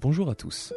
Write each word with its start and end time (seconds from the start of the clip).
Bonjour 0.00 0.30
à 0.30 0.36
tous 0.36 0.72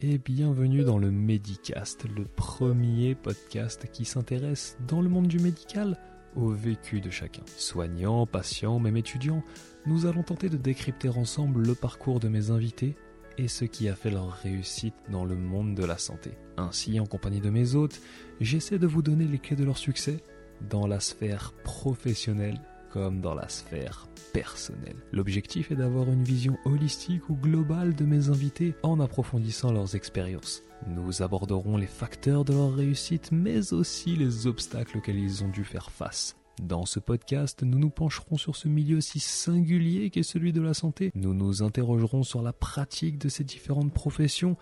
et 0.00 0.16
bienvenue 0.16 0.84
dans 0.84 0.96
le 0.96 1.10
Medicast, 1.10 2.06
le 2.16 2.24
premier 2.24 3.14
podcast 3.14 3.86
qui 3.92 4.06
s'intéresse 4.06 4.78
dans 4.88 5.02
le 5.02 5.10
monde 5.10 5.28
du 5.28 5.38
médical 5.38 5.98
au 6.34 6.48
vécu 6.48 7.02
de 7.02 7.10
chacun. 7.10 7.42
Soignants, 7.58 8.24
patients, 8.24 8.78
même 8.78 8.96
étudiants, 8.96 9.44
nous 9.84 10.06
allons 10.06 10.22
tenter 10.22 10.48
de 10.48 10.56
décrypter 10.56 11.10
ensemble 11.10 11.60
le 11.60 11.74
parcours 11.74 12.20
de 12.20 12.28
mes 12.28 12.50
invités 12.50 12.96
et 13.36 13.48
ce 13.48 13.66
qui 13.66 13.86
a 13.90 13.94
fait 13.94 14.10
leur 14.10 14.30
réussite 14.30 14.94
dans 15.10 15.26
le 15.26 15.36
monde 15.36 15.74
de 15.74 15.84
la 15.84 15.98
santé. 15.98 16.30
Ainsi, 16.56 16.98
en 17.00 17.06
compagnie 17.06 17.42
de 17.42 17.50
mes 17.50 17.74
hôtes, 17.74 18.00
j'essaie 18.40 18.78
de 18.78 18.86
vous 18.86 19.02
donner 19.02 19.26
les 19.26 19.40
clés 19.40 19.56
de 19.56 19.64
leur 19.64 19.76
succès 19.76 20.24
dans 20.70 20.86
la 20.86 21.00
sphère 21.00 21.52
professionnelle 21.64 22.62
comme 22.92 23.20
dans 23.20 23.34
la 23.34 23.48
sphère 23.48 24.06
personnelle. 24.32 24.96
L'objectif 25.12 25.70
est 25.70 25.76
d'avoir 25.76 26.08
une 26.08 26.24
vision 26.24 26.58
holistique 26.64 27.28
ou 27.30 27.34
globale 27.34 27.94
de 27.94 28.04
mes 28.04 28.28
invités 28.28 28.74
en 28.82 29.00
approfondissant 29.00 29.72
leurs 29.72 29.96
expériences. 29.96 30.62
Nous 30.86 31.22
aborderons 31.22 31.76
les 31.76 31.86
facteurs 31.86 32.44
de 32.44 32.52
leur 32.52 32.74
réussite 32.74 33.30
mais 33.32 33.72
aussi 33.72 34.16
les 34.16 34.46
obstacles 34.46 34.98
auxquels 34.98 35.18
ils 35.18 35.42
ont 35.42 35.48
dû 35.48 35.64
faire 35.64 35.90
face. 35.90 36.36
Dans 36.62 36.84
ce 36.84 37.00
podcast, 37.00 37.62
nous 37.62 37.78
nous 37.78 37.90
pencherons 37.90 38.36
sur 38.36 38.56
ce 38.56 38.68
milieu 38.68 39.00
si 39.00 39.20
singulier 39.20 40.10
qu'est 40.10 40.22
celui 40.22 40.52
de 40.52 40.60
la 40.60 40.74
santé. 40.74 41.10
Nous 41.14 41.32
nous 41.32 41.62
interrogerons 41.62 42.24
sur 42.24 42.42
la 42.42 42.52
pratique 42.52 43.16
de 43.16 43.30
ces 43.30 43.42
différentes 43.42 43.92
professions 43.92 44.56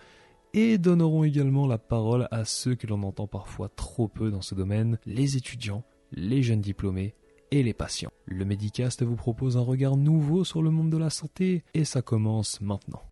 et 0.53 0.77
donnerons 0.77 1.25
également 1.25 1.67
la 1.67 1.77
parole 1.77 2.29
à 2.31 2.45
ceux 2.45 2.75
que 2.75 2.87
l'on 2.87 3.03
entend 3.03 3.27
parfois 3.27 3.69
trop 3.69 4.07
peu 4.07 4.31
dans 4.31 4.41
ce 4.41 4.55
domaine, 4.55 4.99
les 5.05 5.35
étudiants, 5.35 5.83
les 6.13 6.43
jeunes 6.43 6.61
diplômés 6.61 7.13
et 7.51 7.63
les 7.63 7.73
patients. 7.73 8.11
Le 8.25 8.45
Medicast 8.45 9.03
vous 9.03 9.15
propose 9.15 9.57
un 9.57 9.61
regard 9.61 9.97
nouveau 9.97 10.43
sur 10.43 10.61
le 10.61 10.71
monde 10.71 10.89
de 10.89 10.97
la 10.97 11.09
santé 11.09 11.63
et 11.73 11.85
ça 11.85 12.01
commence 12.01 12.61
maintenant. 12.61 13.03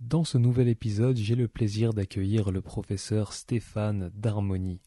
Dans 0.00 0.24
ce 0.24 0.38
nouvel 0.38 0.68
épisode, 0.68 1.16
j'ai 1.16 1.34
le 1.34 1.46
plaisir 1.46 1.92
d'accueillir 1.92 2.50
le 2.50 2.60
professeur 2.60 3.32
Stéphane 3.32 4.10
Darmoni. 4.14 4.80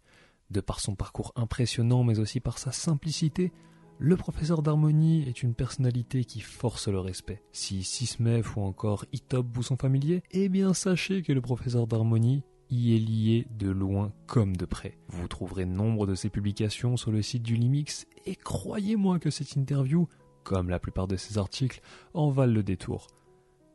De 0.50 0.60
par 0.60 0.80
son 0.80 0.96
parcours 0.96 1.32
impressionnant 1.36 2.04
mais 2.04 2.20
aussi 2.20 2.40
par 2.40 2.58
sa 2.58 2.72
simplicité, 2.72 3.52
le 4.00 4.18
professeur 4.18 4.64
d'harmonie 4.64 5.24
est 5.28 5.44
une 5.44 5.54
personnalité 5.54 6.26
qui 6.26 6.42
force 6.42 6.88
le 6.88 7.00
respect. 7.00 7.42
Si 7.54 7.84
Sismef 7.84 8.58
ou 8.58 8.62
encore 8.62 9.06
Itop 9.14 9.48
vous 9.54 9.64
sont 9.64 9.78
familiers, 9.78 10.24
eh 10.32 10.50
bien 10.50 10.74
sachez 10.74 11.22
que 11.22 11.32
le 11.32 11.42
professeur 11.42 11.88
d'harmonie 11.88 12.44
y 12.70 12.96
est 12.96 13.00
lié 13.00 13.48
de 13.58 13.70
loin 13.70 14.12
comme 14.26 14.56
de 14.56 14.66
près. 14.66 14.98
Vous 15.08 15.28
trouverez 15.28 15.66
nombre 15.66 16.08
de 16.08 16.16
ses 16.16 16.30
publications 16.30 16.98
sur 16.98 17.12
le 17.12 17.22
site 17.22 17.44
du 17.44 17.56
Limix 17.56 18.08
et 18.26 18.36
croyez-moi 18.36 19.20
que 19.20 19.30
cette 19.30 19.56
interview, 19.56 20.08
comme 20.44 20.70
la 20.70 20.80
plupart 20.80 21.08
de 21.08 21.16
ses 21.16 21.38
articles, 21.38 21.82
en 22.14 22.30
valent 22.30 22.54
le 22.54 22.64
détour. 22.64 23.08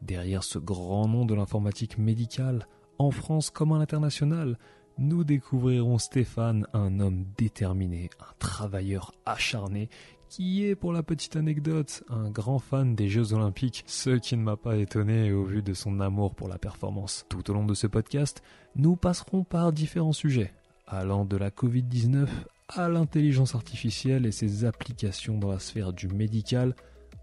Derrière 0.02 0.44
ce 0.44 0.58
grand 0.58 1.08
nom 1.08 1.24
de 1.24 1.34
l'informatique 1.34 1.98
médicale, 1.98 2.66
en 2.98 3.10
France 3.10 3.50
comme 3.50 3.72
à 3.72 3.78
l'international, 3.78 4.58
nous 4.98 5.22
découvrirons 5.22 5.98
Stéphane, 5.98 6.66
un 6.72 6.98
homme 6.98 7.24
déterminé, 7.36 8.10
un 8.20 8.34
travailleur 8.40 9.12
acharné, 9.26 9.88
qui 10.28 10.64
est, 10.64 10.74
pour 10.74 10.92
la 10.92 11.02
petite 11.02 11.36
anecdote, 11.36 12.04
un 12.08 12.30
grand 12.30 12.58
fan 12.58 12.94
des 12.94 13.08
Jeux 13.08 13.32
Olympiques, 13.32 13.84
ce 13.86 14.10
qui 14.10 14.36
ne 14.36 14.42
m'a 14.42 14.56
pas 14.56 14.76
étonné 14.76 15.32
au 15.32 15.44
vu 15.44 15.62
de 15.62 15.74
son 15.74 16.00
amour 16.00 16.34
pour 16.34 16.48
la 16.48 16.58
performance. 16.58 17.24
Tout 17.28 17.50
au 17.50 17.54
long 17.54 17.64
de 17.64 17.74
ce 17.74 17.86
podcast, 17.86 18.42
nous 18.76 18.96
passerons 18.96 19.44
par 19.44 19.72
différents 19.72 20.12
sujets, 20.12 20.52
allant 20.86 21.24
de 21.24 21.36
la 21.36 21.50
Covid-19 21.50 22.28
à 22.68 22.88
l'intelligence 22.88 23.54
artificielle 23.54 24.26
et 24.26 24.32
ses 24.32 24.64
applications 24.64 25.38
dans 25.38 25.50
la 25.50 25.58
sphère 25.58 25.92
du 25.92 26.08
médical, 26.08 26.74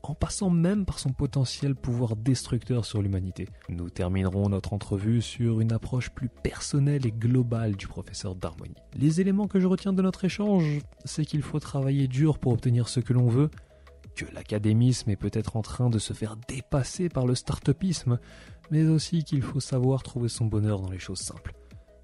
en 0.10 0.16
passant 0.16 0.50
même 0.50 0.86
par 0.86 1.00
son 1.00 1.12
potentiel 1.12 1.76
pouvoir 1.76 2.16
destructeur 2.16 2.86
sur 2.86 3.02
l'humanité. 3.02 3.48
Nous 3.70 3.90
terminerons 3.90 4.50
notre 4.50 4.74
entrevue 4.74 5.22
sur 5.22 5.62
une 5.62 5.72
approche 5.72 6.10
plus 6.10 6.30
personnelle 6.30 7.06
et 7.06 7.12
globale 7.12 7.76
du 7.76 7.88
professeur 7.88 8.36
d'harmonie. 8.36 8.76
Les 8.98 9.22
éléments 9.22 9.48
que 9.48 9.60
je 9.60 9.68
retiens 9.68 9.94
de 9.94 10.02
notre 10.02 10.26
échange, 10.26 10.80
c'est 11.04 11.26
qu'il 11.26 11.42
faut 11.42 11.60
travailler 11.60 12.08
dur 12.08 12.40
pour 12.40 12.54
obtenir 12.54 12.88
ce 12.88 13.00
que 13.00 13.14
l'on 13.14 13.28
veut, 13.28 13.50
que 14.16 14.26
l'académisme 14.34 15.10
est 15.10 15.16
peut-être 15.16 15.58
en 15.58 15.62
train 15.62 15.90
de 15.90 16.00
se 16.00 16.14
faire 16.14 16.36
dépasser 16.48 17.10
par 17.10 17.26
le 17.26 17.36
start-upisme, 17.36 18.20
mais 18.72 18.88
aussi 18.88 19.24
qu'il 19.24 19.42
faut 19.42 19.60
savoir 19.60 20.04
trouver 20.04 20.30
son 20.30 20.46
bonheur 20.46 20.80
dans 20.80 20.90
les 20.90 21.00
choses 21.00 21.20
simples. 21.20 21.54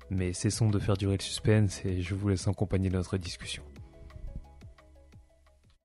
Mais 0.09 0.33
cessons 0.33 0.69
de 0.69 0.78
faire 0.78 0.97
durer 0.97 1.16
le 1.18 1.23
suspense 1.23 1.85
et 1.85 2.01
je 2.01 2.16
vous 2.16 2.28
laisse 2.28 2.47
accompagner 2.47 2.89
notre 2.89 3.18
discussion. 3.18 3.63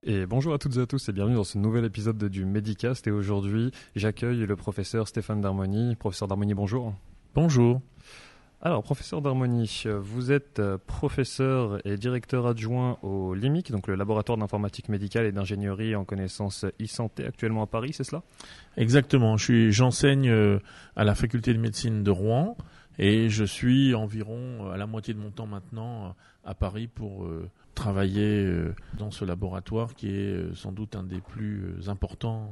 Et 0.09 0.25
bonjour 0.25 0.55
à 0.55 0.59
toutes 0.59 0.77
et 0.77 0.81
à 0.81 0.87
tous 0.87 1.09
et 1.09 1.13
bienvenue 1.13 1.35
dans 1.35 1.43
ce 1.43 1.59
nouvel 1.59 1.85
épisode 1.85 2.23
du 2.27 2.45
Medicast. 2.45 3.09
Et 3.09 3.11
aujourd'hui, 3.11 3.73
j'accueille 3.97 4.47
le 4.47 4.55
professeur 4.55 5.09
Stéphane 5.09 5.41
Darmoni. 5.41 5.97
Professeur 5.97 6.29
Darmoni, 6.29 6.55
bonjour. 6.55 6.95
Bonjour. 7.35 7.81
Alors, 8.63 8.85
professeur 8.85 9.21
Darmoni, 9.21 9.83
vous 10.01 10.31
êtes 10.31 10.63
professeur 10.87 11.85
et 11.85 11.97
directeur 11.97 12.47
adjoint 12.47 12.99
au 13.03 13.35
LIMIC, 13.35 13.73
donc 13.73 13.89
le 13.89 13.97
laboratoire 13.97 14.39
d'informatique 14.39 14.91
médicale 14.91 15.27
et 15.27 15.33
d'ingénierie 15.33 15.97
en 15.97 16.05
connaissance 16.05 16.65
e-santé 16.81 17.27
actuellement 17.27 17.63
à 17.63 17.67
Paris, 17.67 17.93
c'est 17.93 18.05
cela? 18.05 18.23
Exactement. 18.77 19.37
J'enseigne 19.37 20.31
euh, 20.31 20.61
à 20.95 21.03
la 21.03 21.17
faculté 21.17 21.53
de 21.53 21.59
médecine 21.59 22.05
de 22.05 22.13
Rouen 22.13 22.57
et 23.01 23.29
je 23.29 23.43
suis 23.43 23.93
environ 23.97 24.71
à 24.71 24.77
la 24.77 24.87
moitié 24.87 25.15
de 25.15 25.19
mon 25.19 25.33
temps 25.33 25.49
maintenant 25.49 26.15
à 26.45 26.55
Paris 26.55 26.87
pour 26.87 27.29
travailler 27.77 28.45
euh, 28.45 28.75
dans 28.99 29.13
ce 29.13 29.25
laboratoire 29.25 29.95
qui 29.95 30.09
est 30.09 30.33
euh, 30.33 30.55
sans 30.55 30.73
doute 30.73 30.97
un 30.97 31.05
des 31.05 31.21
plus 31.21 31.63
euh, 31.63 31.89
importants 31.89 32.51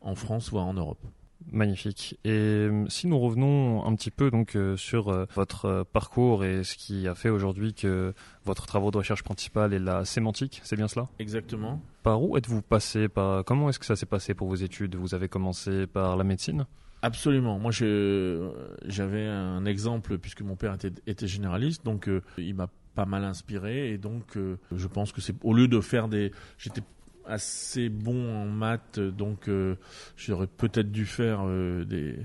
en 0.00 0.14
France, 0.14 0.50
voire 0.50 0.66
en 0.66 0.74
Europe. 0.74 1.04
Magnifique. 1.50 2.18
Et 2.24 2.68
si 2.88 3.06
nous 3.08 3.18
revenons 3.18 3.84
un 3.84 3.94
petit 3.94 4.10
peu 4.10 4.30
donc 4.30 4.56
sur 4.76 5.26
votre 5.34 5.84
parcours 5.92 6.44
et 6.44 6.64
ce 6.64 6.76
qui 6.76 7.06
a 7.06 7.14
fait 7.14 7.28
aujourd'hui 7.28 7.74
que 7.74 8.14
votre 8.44 8.66
travaux 8.66 8.90
de 8.90 8.96
recherche 8.96 9.22
principal 9.22 9.74
est 9.74 9.78
la 9.78 10.04
sémantique, 10.04 10.60
c'est 10.64 10.76
bien 10.76 10.88
cela? 10.88 11.08
Exactement. 11.18 11.80
Par 12.02 12.22
où 12.22 12.36
êtes-vous 12.36 12.62
passé 12.62 13.08
par 13.08 13.44
comment 13.44 13.68
est-ce 13.68 13.78
que 13.78 13.84
ça 13.84 13.96
s'est 13.96 14.06
passé 14.06 14.34
pour 14.34 14.48
vos 14.48 14.54
études? 14.54 14.96
Vous 14.96 15.14
avez 15.14 15.28
commencé 15.28 15.86
par 15.86 16.16
la 16.16 16.24
médecine? 16.24 16.66
Absolument. 17.02 17.58
Moi, 17.58 17.70
j'avais 17.70 19.26
un 19.26 19.64
exemple 19.66 20.18
puisque 20.18 20.42
mon 20.42 20.56
père 20.56 20.74
était, 20.74 20.92
était 21.06 21.28
généraliste, 21.28 21.84
donc 21.84 22.08
il 22.38 22.54
m'a 22.54 22.68
pas 22.96 23.04
mal 23.04 23.24
inspiré. 23.24 23.92
Et 23.92 23.98
donc 23.98 24.36
euh, 24.36 24.56
je 24.74 24.88
pense 24.88 25.12
que 25.12 25.20
c'est 25.20 25.36
au 25.44 25.52
lieu 25.52 25.68
de 25.68 25.80
faire 25.80 26.08
des 26.08 26.32
j'étais 26.58 26.82
assez 27.26 27.88
bon 27.88 28.34
en 28.36 28.46
maths 28.46 29.00
donc 29.00 29.48
euh, 29.48 29.74
j'aurais 30.16 30.46
peut-être 30.46 30.92
dû 30.92 31.04
faire 31.06 31.40
euh, 31.44 31.84
des 31.84 32.18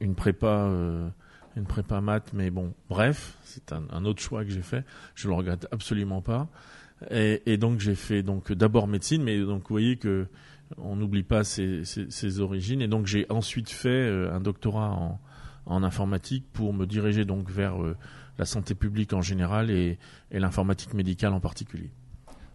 une 0.00 0.14
prépa 0.14 0.68
une 1.56 1.64
prépa 1.64 2.00
maths. 2.02 2.32
Mais 2.34 2.50
bon 2.50 2.74
bref 2.90 3.38
c'est 3.44 3.72
un, 3.72 4.04
autre 4.04 4.20
choix 4.20 4.44
que 4.44 4.50
j'ai 4.50 4.62
fait. 4.62 4.84
Je 5.14 5.28
le 5.28 5.34
regrette 5.34 5.66
absolument 5.72 6.20
pas. 6.20 6.48
Et, 7.10 7.56
donc 7.58 7.78
j'ai 7.78 7.94
fait 7.94 8.22
donc 8.22 8.52
d'abord 8.52 8.88
médecine. 8.88 9.22
Mais 9.22 9.40
donc 9.40 9.62
vous 9.62 9.74
voyez 9.74 9.96
que 9.96 10.26
on 10.76 10.96
n'oublie 10.96 11.22
pas 11.22 11.44
ses, 11.44 11.84
ses, 11.84 12.40
origines. 12.40 12.82
Et 12.82 12.88
donc 12.88 13.06
j'ai 13.06 13.24
ensuite 13.30 13.70
fait 13.70 14.08
un 14.30 14.40
doctorat 14.40 14.90
en, 14.90 15.20
en 15.64 15.82
informatique 15.82 16.44
pour 16.52 16.74
me 16.74 16.84
diriger 16.84 17.24
donc 17.24 17.48
vers 17.48 17.76
la 18.38 18.44
santé 18.44 18.74
publique 18.74 19.12
en 19.12 19.22
général 19.22 19.70
et, 19.70 19.98
l'informatique 20.30 20.94
médicale 20.94 21.32
en 21.32 21.40
particulier. 21.40 21.90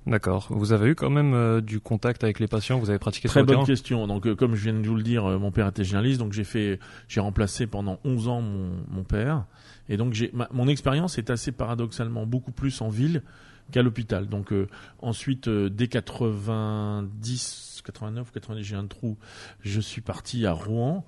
D'accord. 0.05 0.47
Vous 0.49 0.73
avez 0.73 0.89
eu 0.89 0.95
quand 0.95 1.09
même 1.09 1.33
euh, 1.33 1.61
du 1.61 1.79
contact 1.79 2.25
avec 2.25 2.39
les 2.39 2.47
patients? 2.47 2.77
Vous 2.77 2.89
avez 2.89 2.99
pratiqué 2.99 3.29
Très 3.29 3.43
bonne 3.43 3.65
question. 3.65 4.05
Donc, 4.05 4.27
euh, 4.27 4.35
comme 4.35 4.53
je 4.53 4.63
viens 4.63 4.73
de 4.73 4.85
vous 4.85 4.95
le 4.95 5.03
dire, 5.03 5.25
euh, 5.25 5.39
mon 5.39 5.51
père 5.51 5.67
était 5.67 5.85
généraliste, 5.85 6.19
donc 6.19 6.33
j'ai 6.33 6.43
fait, 6.43 6.79
j'ai 7.07 7.21
remplacé 7.21 7.67
pendant 7.67 7.99
11 8.03 8.27
ans 8.27 8.41
mon, 8.41 9.03
père, 9.03 9.45
et 9.87 9.95
donc 9.95 10.13
j'ai, 10.13 10.33
mon 10.51 10.67
expérience 10.67 11.17
est 11.17 11.29
assez 11.29 11.53
paradoxalement 11.53 12.25
beaucoup 12.25 12.51
plus 12.51 12.81
en 12.81 12.89
ville 12.89 13.23
qu'à 13.71 13.81
l'hôpital. 13.81 14.27
Donc 14.27 14.53
ensuite, 15.01 15.47
dès 15.47 15.87
90, 15.87 17.81
89, 17.85 18.31
90, 18.31 18.63
j'ai 18.63 18.75
un 18.75 18.87
trou, 18.87 19.17
je 19.61 19.79
suis 19.79 20.01
parti 20.01 20.45
à 20.45 20.51
Rouen 20.51 21.05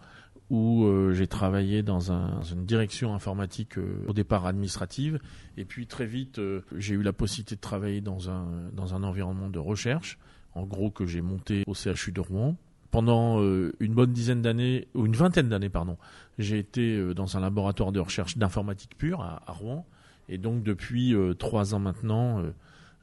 où 0.50 0.84
euh, 0.86 1.14
j'ai 1.14 1.28
travaillé 1.28 1.82
dans, 1.82 2.12
une 2.52 2.66
direction 2.66 3.16
informatique 3.16 3.78
euh, 3.78 4.04
au 4.08 4.14
départ 4.14 4.46
administrative. 4.46 5.20
Et 5.58 5.66
puis 5.66 5.88
très 5.88 6.06
vite 6.06 6.40
euh, 6.40 6.62
j'ai 6.76 6.96
eu 6.96 7.02
la 7.02 7.14
possibilité 7.14 7.56
de 7.56 7.62
travailler 7.62 8.02
dans 8.02 8.30
un, 8.30 8.48
dans 8.74 8.94
un 8.94 9.04
environnement 9.04 9.50
de 9.50 9.60
recherche 9.60 10.18
en 10.54 10.64
gros 10.64 10.92
que 10.92 11.06
j'ai 11.06 11.22
monté 11.22 11.64
au 11.68 11.74
CHU 11.74 12.12
de 12.12 12.22
Rouen. 12.22 12.56
Pendant 12.92 13.42
une 13.42 13.94
bonne 13.94 14.14
dizaine 14.14 14.42
d'années 14.42 14.88
ou 14.94 15.06
une 15.06 15.18
vingtaine 15.18 15.50
d'années 15.50 15.68
pardon 15.68 15.98
j'ai 16.40 16.60
été 16.60 17.14
dans 17.14 17.36
un 17.36 17.42
laboratoire 17.42 17.92
de 17.92 18.00
recherche 18.00 18.38
d'informatique 18.38 18.98
pure 18.98 19.20
à, 19.20 19.44
à, 19.48 19.52
Rouen. 19.52 19.86
Et 20.30 20.38
donc 20.38 20.64
depuis 20.64 21.14
trois 21.38 21.76
ans 21.76 21.80
maintenant 21.80 22.42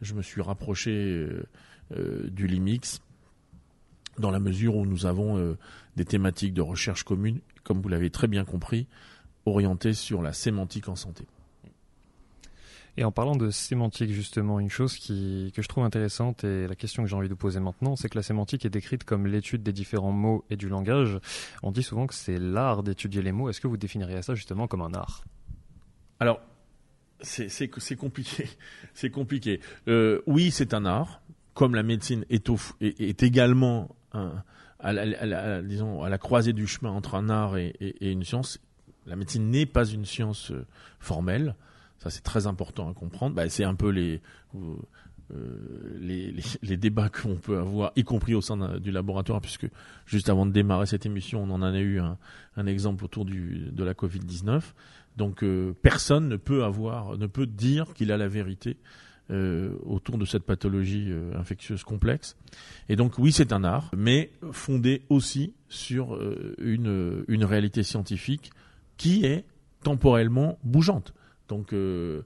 je 0.00 0.15
me 0.15 0.23
suis 0.23 0.41
rapproché 0.41 1.27
du 1.91 2.47
Limix 2.47 3.03
dans 4.19 4.31
la 4.31 4.41
mesure 4.41 4.76
où 4.76 4.87
nous 4.87 5.06
avons 5.06 5.38
euh, 5.38 5.56
des 5.97 6.05
thématiques 6.05 6.55
de 6.55 6.62
recherche 6.62 7.03
communes, 7.03 7.41
comme 7.64 7.81
vous 7.81 7.88
l'avez 7.88 8.11
très 8.11 8.29
bien 8.29 8.44
compris, 8.44 8.87
orientées 9.47 9.94
sur 9.94 10.23
la 10.23 10.32
sémantique 10.32 10.88
en 10.88 10.97
santé. 10.97 11.26
Et 12.99 13.05
en 13.05 13.12
parlant 13.12 13.37
de 13.37 13.50
sémantique, 13.50 14.11
justement, 14.11 14.61
une 14.61 14.69
chose 14.69 14.97
qui, 14.99 15.50
que 15.56 15.62
je 15.62 15.69
trouve 15.69 15.85
intéressante 15.85 16.44
et 16.44 16.67
la 16.69 16.75
question 16.75 17.03
que 17.03 17.09
j'ai 17.09 17.17
envie 17.17 17.31
de 17.31 17.35
poser 17.35 17.59
maintenant, 17.59 17.97
c'est 17.97 18.11
que 18.11 18.19
la 18.19 18.23
sémantique 18.23 18.67
est 18.67 18.70
décrite 18.70 19.05
comme 19.05 19.26
l'étude 19.26 19.62
des 19.62 19.73
différents 19.73 20.12
mots 20.12 20.44
et 20.50 20.56
du 20.56 20.69
langage. 20.69 21.19
On 21.62 21.73
dit 21.73 21.82
souvent 21.82 22.06
que 22.06 22.15
c'est 22.15 22.38
l'art 22.38 22.82
d'étudier 22.82 23.23
les 23.23 23.32
mots. 23.32 23.49
Est-ce 23.49 23.62
que 23.62 23.67
vous 23.67 23.79
définiriez 23.79 24.20
ça 24.20 24.35
justement 24.35 24.67
comme 24.67 24.82
un 24.82 24.93
art? 24.93 25.25
Alors, 26.20 26.41
c'est 27.23 27.97
compliqué. 27.97 28.47
C'est 28.94 29.11
compliqué. 29.11 29.61
Euh, 29.88 30.20
oui, 30.26 30.50
c'est 30.50 30.75
un 30.75 30.85
art, 30.85 31.23
comme 31.55 31.75
la 31.75 31.82
médecine 31.82 32.26
est, 32.29 32.50
est, 32.81 33.23
également 33.23 33.97
à, 34.12 34.93
la, 34.93 35.62
disons, 35.62 36.03
à 36.03 36.09
la 36.09 36.19
croisée 36.19 36.53
du 36.53 36.67
chemin 36.67 36.91
entre 36.91 37.14
un 37.14 37.29
art 37.29 37.56
et, 37.56 37.75
une 38.00 38.25
science. 38.25 38.59
La 39.06 39.17
médecine 39.17 39.50
n'est 39.50 39.67
pas 39.67 39.85
une 39.85 40.05
science 40.05 40.53
euh, 40.53 40.64
formelle. 41.00 41.56
Ça, 41.99 42.11
c'est 42.11 42.23
très 42.23 42.47
important 42.47 42.88
à 42.88 42.94
comprendre. 42.94 43.35
Bah, 43.35 43.49
c'est 43.49 43.64
un 43.64 43.75
peu 43.75 43.88
les, 43.91 44.20
euh, 45.35 45.99
les, 45.99 46.35
les, 46.62 46.76
débats 46.76 47.09
qu'on 47.09 47.37
peut 47.37 47.59
avoir, 47.59 47.93
y 47.97 48.05
compris 48.05 48.35
au 48.35 48.41
sein 48.41 48.79
du 48.79 48.91
laboratoire, 48.91 49.41
puisque 49.41 49.67
juste 50.05 50.29
avant 50.29 50.47
de 50.47 50.53
démarrer 50.53 50.87
cette 50.87 51.06
émission, 51.06 51.43
on 51.43 51.50
en 51.50 51.62
a 51.62 51.79
eu 51.79 52.00
un, 52.00 52.67
exemple 52.67 53.05
autour 53.05 53.25
de 53.25 53.85
la 53.85 53.94
Covid-19. 53.94 54.62
Donc, 55.17 55.43
euh, 55.43 55.75
personne 55.82 56.29
ne 56.29 56.37
peut 56.37 56.65
avoir, 56.65 57.17
ne 57.19 57.26
peut 57.26 57.47
dire 57.47 57.93
qu'il 57.94 58.12
a 58.12 58.17
la 58.17 58.29
vérité 58.29 58.76
euh, 59.30 59.74
autour 59.84 60.19
de 60.19 60.24
cette 60.24 60.44
pathologie 60.44 61.06
euh, 61.08 61.32
infectieuse 61.38 61.84
complexe. 61.84 62.36
Et 62.88 62.96
donc, 62.96 63.19
oui, 63.19 63.32
c'est 63.32 63.52
un 63.52 63.64
art, 63.64 63.90
mais 63.96 64.30
fondé 64.52 65.02
aussi 65.08 65.54
sur 65.69 66.19
une, 66.58 67.24
une 67.28 67.44
réalité 67.44 67.82
scientifique 67.82 68.50
qui 68.98 69.24
est 69.24 69.44
temporellement 69.82 70.58
bougeante. 70.64 71.14
Donc 71.48 71.72
euh, 71.72 72.22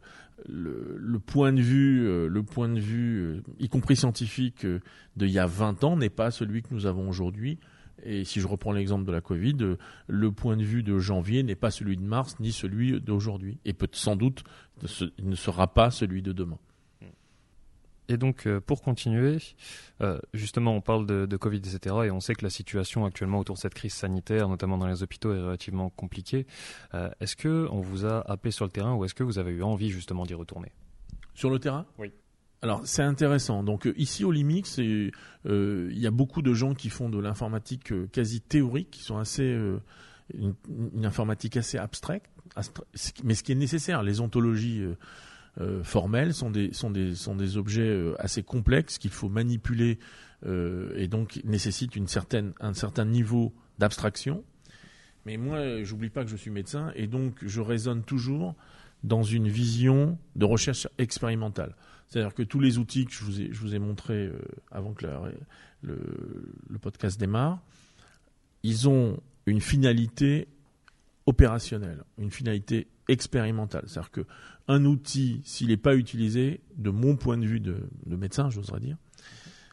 le, 0.49 1.19
point 1.19 1.53
de 1.53 1.61
vue, 1.61 2.07
euh, 2.07 2.29
le 2.29 2.43
point 2.43 2.69
de 2.69 2.79
vue, 2.79 3.19
euh, 3.19 3.43
y 3.59 3.69
compris 3.69 3.97
scientifique, 3.97 4.67
d'il 5.17 5.31
y 5.31 5.39
a 5.39 5.47
20 5.47 5.85
ans 5.85 5.97
n'est 5.97 6.11
pas 6.11 6.31
celui 6.31 6.63
que 6.63 6.69
nous 6.71 6.87
avons 6.87 7.09
aujourd'hui. 7.09 7.59
Et 8.05 8.25
si 8.25 8.41
je 8.41 8.47
reprends 8.47 8.73
l'exemple 8.73 9.05
de 9.05 9.13
la 9.13 9.23
Covid, 9.23 9.57
le 10.07 10.33
point 10.33 10.57
de 10.57 10.63
vue 10.63 10.83
de 10.83 10.99
janvier 10.99 11.43
n'est 11.43 11.57
pas 11.57 11.71
celui 11.71 11.97
de 11.97 12.03
mars 12.03 12.37
ni 12.41 12.53
celui 12.53 13.01
d'aujourd'hui. 13.01 13.59
Et 13.65 13.73
peut 13.73 13.89
sans 13.93 14.17
doute, 14.17 14.45
il 15.19 15.29
ne 15.29 15.35
sera 15.35 15.73
pas 15.73 15.91
celui 15.91 16.21
de 16.21 16.33
demain. 16.33 16.59
Et 18.09 18.17
donc, 18.17 18.47
euh, 18.47 18.61
pour 18.61 18.83
continuer, 18.83 19.39
euh, 20.01 20.19
justement, 20.33 20.75
on 20.75 20.81
parle 20.81 21.07
de, 21.07 21.37
Covid, 21.37 21.59
etc. 21.59 21.97
Et 22.05 22.11
on 22.11 22.21
sait 22.21 22.35
que 22.35 22.45
la 22.45 22.51
situation 22.51 23.05
actuellement 23.05 23.41
autour 23.41 23.57
de 23.57 23.61
cette 23.61 23.75
crise 23.75 23.95
sanitaire, 23.95 24.49
notamment 24.49 24.79
dans 24.79 24.87
les 24.87 25.03
hôpitaux, 25.03 25.33
est 25.35 25.41
relativement 25.41 25.91
compliquée. 25.91 26.47
Euh, 26.95 27.11
est-ce 27.21 27.37
que 27.37 27.69
on 27.71 27.81
vous 27.81 28.07
a 28.07 28.21
appelé 28.31 28.53
sur 28.53 28.65
le 28.65 28.71
terrain 28.71 28.95
ou 28.95 29.05
est-ce 29.05 29.15
que 29.15 29.25
vous 29.25 29.39
avez 29.39 29.53
eu 29.53 29.63
envie 29.63 29.91
justement 29.91 30.25
d'y 30.25 30.35
retourner? 30.35 30.73
Sur 31.35 31.51
le 31.51 31.59
terrain? 31.59 31.87
Oui. 31.99 32.13
Alors 32.63 32.81
c'est 32.85 33.03
intéressant. 33.03 33.63
Donc 33.63 33.89
ici 33.97 34.25
au 34.25 34.33
Limix, 34.33 34.79
il 34.79 35.13
y 35.45 36.07
a 36.07 36.11
beaucoup 36.11 36.43
de 36.43 36.55
gens 36.55 36.75
qui 36.75 36.89
font 36.89 37.11
de 37.11 37.19
l'informatique 37.19 37.93
quasi 38.11 38.41
théorique, 38.41 38.91
qui 38.91 39.03
sont 39.03 39.19
assez 39.19 39.45
une, 40.35 40.55
une, 40.95 41.05
informatique 41.05 41.59
assez 41.59 41.77
abstraite, 41.77 42.25
mais 43.23 43.35
ce 43.35 43.43
qui 43.43 43.53
est 43.53 43.57
nécessaire, 43.57 44.03
les 44.03 44.21
ontologies 44.21 44.83
euh, 45.61 45.83
formels 45.83 46.35
sont 46.35 46.51
des, 46.51 46.73
sont, 46.73 46.91
des, 46.91 47.15
sont 47.15 47.35
des 47.35 47.57
objets 47.57 47.89
euh, 47.89 48.15
assez 48.19 48.43
complexes 48.43 48.99
qu'il 48.99 49.11
faut 49.11 49.31
manipuler 49.31 49.99
euh, 50.45 50.93
et 50.97 51.09
donc 51.09 51.41
nécessitent 51.45 51.97
une 51.97 52.09
certaine, 52.09 52.53
un 52.61 52.75
certain 52.75 53.07
niveau 53.07 53.55
d'abstraction. 53.79 54.45
Mais 55.25 55.39
moi, 55.39 55.83
j'oublie 55.83 56.11
pas 56.11 56.25
que 56.25 56.31
je 56.31 56.37
suis 56.37 56.51
médecin 56.51 56.93
et 56.95 57.07
donc 57.07 57.37
je 57.43 57.61
raisonne 57.61 58.03
toujours 58.03 58.55
dans 59.03 59.23
une 59.23 59.49
vision 59.49 60.19
de 60.37 60.45
recherche 60.45 60.89
expérimentale. 60.99 61.75
C'est-à-dire 62.09 62.35
que 62.35 62.43
tous 62.43 62.61
les 62.61 62.79
outils 62.79 63.07
que 63.07 63.13
je 63.13 63.25
vous 63.25 63.41
ai, 63.41 63.49
je 63.51 63.61
vous 63.61 63.75
ai 63.75 63.79
montrés 63.79 64.31
avant 64.71 64.93
que 64.93 65.07
le, 65.07 65.97
le, 66.69 66.79
podcast 66.79 67.19
démarre, 67.19 67.61
ils 68.63 68.89
ont 68.89 69.19
une 69.47 69.61
finalité 69.61 70.47
opérationnelle, 71.27 72.05
une 72.19 72.31
finalité 72.31 72.89
expérimentale. 73.09 73.85
C'est-à-dire 73.87 74.11
que 74.11 74.27
un 74.69 74.85
outil, 74.85 75.41
s'il 75.45 75.69
n'est 75.69 75.77
pas 75.77 75.95
utilisé, 75.95 76.61
de 76.77 76.91
mon 76.91 77.17
point 77.17 77.39
de 77.39 77.47
vue 77.47 77.61
de, 77.61 77.77
médecin, 78.07 78.51
j'oserais 78.51 78.81
dire, 78.81 78.97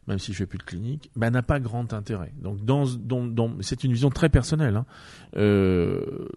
même 0.07 0.19
si 0.19 0.33
je 0.33 0.39
fais 0.39 0.45
plus 0.45 0.57
de 0.57 0.63
clinique, 0.63 1.09
ben, 1.15 1.31
n'a 1.31 1.41
pas 1.41 1.59
grand 1.59 1.93
intérêt. 1.93 2.33
Donc, 2.41 2.63
dans, 2.65 2.85
c'est 3.61 3.83
une 3.83 3.93
vision 3.93 4.09
très 4.09 4.29
personnelle. 4.29 4.75
Hein. 4.75 4.85
Euh, 5.37 6.27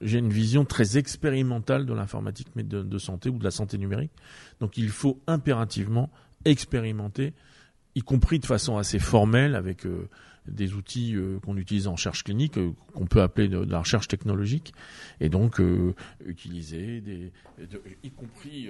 j'ai 0.00 0.18
une 0.18 0.30
vision 0.30 0.64
très 0.64 0.98
expérimentale 0.98 1.86
de 1.86 1.94
l'informatique 1.94 2.48
de, 2.54 2.82
de 2.82 2.98
santé 2.98 3.30
ou 3.30 3.38
de 3.38 3.44
la 3.44 3.50
santé 3.50 3.78
numérique. 3.78 4.12
Donc, 4.60 4.76
il 4.76 4.90
faut 4.90 5.20
impérativement 5.26 6.10
expérimenter, 6.44 7.32
y 7.94 8.02
compris 8.02 8.38
de 8.38 8.46
façon 8.46 8.76
assez 8.76 8.98
formelle, 8.98 9.54
avec 9.54 9.86
euh, 9.86 10.08
des 10.50 10.74
outils 10.74 11.14
euh, 11.14 11.38
qu'on 11.40 11.56
utilise 11.56 11.86
en 11.86 11.92
recherche 11.92 12.24
clinique, 12.24 12.58
euh, 12.58 12.72
qu'on 12.94 13.06
peut 13.06 13.22
appeler 13.22 13.48
de, 13.48 13.58
la 13.58 13.80
recherche 13.80 14.08
technologique, 14.08 14.72
et 15.20 15.28
donc 15.28 15.60
euh, 15.60 15.94
utiliser, 16.24 17.02
y 18.02 18.10
compris 18.10 18.68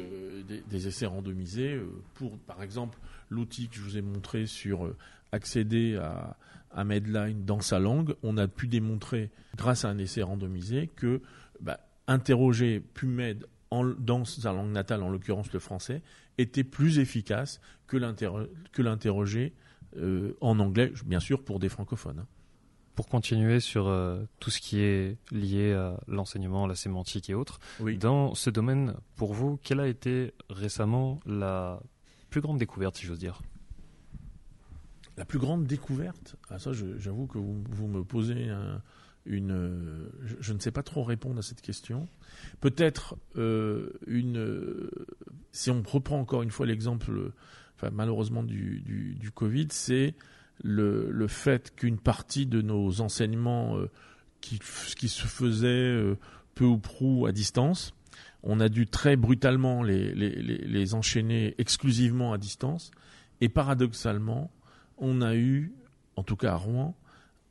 des, 0.70 0.86
essais 0.86 1.06
randomisés, 1.06 1.80
pour 2.14 2.38
par 2.38 2.62
exemple 2.62 2.98
l'outil 3.30 3.68
que 3.68 3.76
je 3.76 3.80
vous 3.80 3.96
ai 3.96 4.02
montré 4.02 4.46
sur 4.46 4.92
accéder 5.32 5.96
à, 5.96 6.36
Medline 6.84 7.44
dans 7.44 7.60
sa 7.60 7.78
langue, 7.78 8.14
on 8.22 8.36
a 8.36 8.46
pu 8.46 8.68
démontrer, 8.68 9.30
grâce 9.56 9.84
à 9.84 9.88
un 9.88 9.98
essai 9.98 10.22
randomisé, 10.22 10.88
que 10.94 11.22
bah, 11.60 11.80
interroger 12.06 12.80
PubMed 12.80 13.46
dans 13.98 14.24
sa 14.24 14.52
langue 14.52 14.70
natale, 14.70 15.02
en 15.02 15.10
l'occurrence 15.10 15.52
le 15.52 15.58
français, 15.58 16.02
était 16.38 16.64
plus 16.64 16.98
efficace 16.98 17.60
que 17.86 17.96
l'interroger 17.96 19.52
euh, 19.98 20.36
en 20.40 20.58
anglais, 20.60 20.92
bien 21.04 21.20
sûr, 21.20 21.42
pour 21.42 21.58
des 21.58 21.68
francophones. 21.68 22.20
Hein. 22.20 22.26
Pour 22.94 23.06
continuer 23.06 23.60
sur 23.60 23.86
euh, 23.86 24.24
tout 24.40 24.50
ce 24.50 24.60
qui 24.60 24.80
est 24.80 25.16
lié 25.30 25.72
à 25.72 26.00
l'enseignement, 26.08 26.66
la 26.66 26.74
sémantique 26.74 27.30
et 27.30 27.34
autres, 27.34 27.60
dans 28.00 28.34
ce 28.34 28.50
domaine, 28.50 28.94
pour 29.14 29.34
vous, 29.34 29.58
quelle 29.62 29.78
a 29.78 29.86
été 29.86 30.34
récemment 30.50 31.20
la 31.24 31.80
plus 32.30 32.40
grande 32.40 32.58
découverte, 32.58 32.96
si 32.96 33.06
j'ose 33.06 33.20
dire? 33.20 33.40
La 35.16 35.24
plus 35.24 35.38
grande 35.38 35.64
découverte? 35.64 36.36
Ah, 36.50 36.58
Ça, 36.58 36.72
j'avoue 36.72 37.26
que 37.26 37.38
vous, 37.38 37.86
me 37.86 38.02
posez 38.02 38.50
une. 39.26 40.10
Je, 40.40 40.52
ne 40.52 40.58
sais 40.58 40.72
pas 40.72 40.82
trop 40.82 41.04
répondre 41.04 41.38
à 41.38 41.42
cette 41.42 41.60
question. 41.60 42.08
Peut-être 42.60 43.16
euh, 43.36 43.90
une. 44.06 44.90
si 45.52 45.70
on 45.70 45.82
reprend 45.82 46.18
encore 46.18 46.42
une 46.42 46.50
fois 46.50 46.66
l'exemple 46.66 47.32
malheureusement 47.92 48.42
du, 48.42 49.30
Covid, 49.34 49.68
c'est 49.70 50.14
le, 50.62 51.10
le, 51.10 51.28
fait 51.28 51.74
qu'une 51.74 51.98
partie 51.98 52.46
de 52.46 52.62
nos 52.62 53.00
enseignements 53.00 53.76
euh, 53.76 53.90
qui, 54.40 54.58
se 55.08 55.26
faisaient 55.26 55.68
euh, 55.68 56.16
peu 56.54 56.64
ou 56.64 56.78
prou 56.78 57.26
à 57.26 57.32
distance, 57.32 57.94
on 58.42 58.60
a 58.60 58.68
dû 58.68 58.86
très 58.86 59.16
brutalement 59.16 59.82
les, 59.82 60.94
enchaîner 60.94 61.54
exclusivement 61.58 62.32
à 62.32 62.38
distance. 62.38 62.90
Et 63.40 63.48
paradoxalement, 63.48 64.50
on 64.96 65.22
a 65.22 65.34
eu, 65.36 65.72
en 66.16 66.22
tout 66.22 66.36
cas 66.36 66.52
à 66.52 66.56
Rouen, 66.56 66.96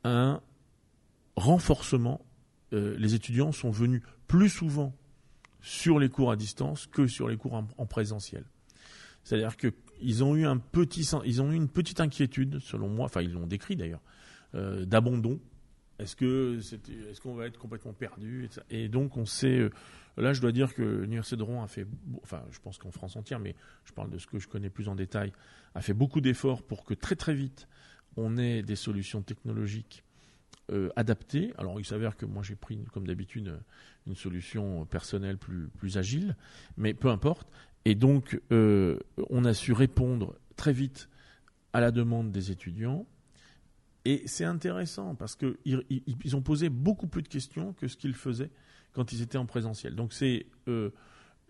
un 0.04 0.42
renforcement. 1.36 2.26
Euh, 2.74 2.96
les 2.98 3.16
étudiants 3.16 3.52
sont 3.52 3.72
venus 3.72 4.02
plus 4.28 4.50
souvent 4.50 4.94
sur 5.62 6.00
les 6.00 6.10
cours 6.10 6.32
à 6.32 6.36
distance 6.36 6.88
que 6.88 7.08
sur 7.08 7.28
les 7.30 7.38
cours 7.38 7.54
en 7.78 7.86
présentiel. 7.86 8.44
C'est-à-dire 9.24 9.58
que 9.58 9.74
ils 10.02 10.24
ont 10.24 10.36
eu 10.36 10.46
un 10.46 10.58
petit, 10.58 11.08
ils 11.26 11.42
ont 11.42 11.52
eu 11.52 11.56
une 11.56 11.70
petite 11.70 12.00
inquiétude, 12.00 12.60
selon 12.60 12.90
moi, 12.90 13.06
enfin 13.06 13.22
ils 13.22 13.34
l'ont 13.34 13.48
décrit 13.48 13.76
d'ailleurs, 13.76 14.02
euh, 14.56 14.86
d'abandon. 14.86 15.40
Est-ce 16.00 16.16
que 16.16 16.60
est-ce 17.10 17.22
qu'on 17.22 17.34
va 17.34 17.48
être 17.48 17.58
complètement 17.58 17.94
perdu 17.94 18.50
et, 18.70 18.88
donc 18.88 19.18
on 19.18 19.26
sait. 19.26 19.60
Euh, 19.60 19.72
là, 20.18 20.34
je 20.34 20.42
dois 20.42 20.52
dire 20.52 20.74
que 20.74 20.84
l'université 20.84 21.36
de 21.38 21.44
Rouen 21.44 21.64
a 21.64 21.68
fait, 21.68 21.88
enfin, 22.22 22.44
je 22.52 22.60
pense 22.60 22.78
qu'en 22.78 22.92
France 22.92 23.16
entière, 23.16 23.40
mais 23.40 23.56
je 23.86 23.94
parle 23.94 24.10
de 24.10 24.18
ce 24.18 24.28
que 24.28 24.40
je 24.40 24.48
connais 24.48 24.70
plus 24.70 24.90
en 24.90 24.96
détail, 24.96 25.32
a 25.74 25.82
fait 25.82 25.94
beaucoup 25.94 26.22
d'efforts 26.22 26.64
pour 26.64 26.86
que 26.86 26.94
très 26.94 27.16
très 27.16 27.34
vite 27.34 27.68
on 28.16 28.38
ait 28.38 28.64
des 28.64 28.76
solutions 28.76 29.22
technologiques 29.22 30.04
euh, 30.72 30.90
adaptées. 30.96 31.54
Alors, 31.58 31.80
il 31.80 31.86
s'avère 31.86 32.18
que 32.18 32.26
moi 32.26 32.44
j'ai 32.44 32.56
pris, 32.56 32.84
comme 32.92 33.08
d'habitude, 33.08 33.58
une 34.06 34.16
solution 34.16 34.86
personnelle 34.86 35.38
plus 35.38 35.70
plus 35.78 35.98
agile, 35.98 36.36
mais 36.78 36.94
peu 36.94 37.10
importe. 37.10 37.48
Et 37.88 37.96
donc, 37.96 38.42
euh, 38.52 39.00
on 39.30 39.46
a 39.46 39.54
su 39.54 39.72
répondre 39.72 40.38
très 40.58 40.74
vite 40.74 41.08
à 41.72 41.80
la 41.80 41.92
demande 41.92 42.34
des 42.34 42.52
étudiants. 42.52 43.08
Et 44.04 44.24
c'est 44.26 44.44
intéressant 44.44 45.16
parce 45.16 45.38
qu'ils 45.38 45.56
ils 45.90 46.36
ont 46.36 46.42
posé 46.42 46.68
beaucoup 46.68 47.08
plus 47.08 47.22
de 47.22 47.30
questions 47.30 47.72
que 47.72 47.88
ce 47.88 47.96
qu'ils 47.96 48.14
faisaient 48.14 48.52
quand 48.92 49.14
ils 49.14 49.22
étaient 49.22 49.38
en 49.38 49.46
présentiel. 49.46 49.96
Donc 49.96 50.12
c'est 50.12 50.48
euh, 50.68 50.90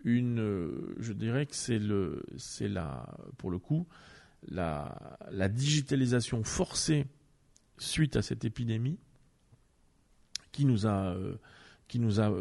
une, 0.04 0.38
euh, 0.38 0.94
je 1.00 1.12
dirais 1.12 1.44
que 1.44 1.56
c'est 1.56 1.80
le, 1.80 2.22
c'est 2.36 2.68
la, 2.68 3.04
pour 3.38 3.50
le 3.50 3.58
coup, 3.58 3.88
la, 4.46 5.18
la, 5.32 5.48
digitalisation 5.48 6.44
forcée 6.44 7.08
suite 7.78 8.14
à 8.14 8.22
cette 8.22 8.44
épidémie 8.44 9.00
qui 10.52 10.66
nous 10.66 10.86
a, 10.86 11.16
qui 11.88 11.98
nous 11.98 12.20
a 12.20 12.32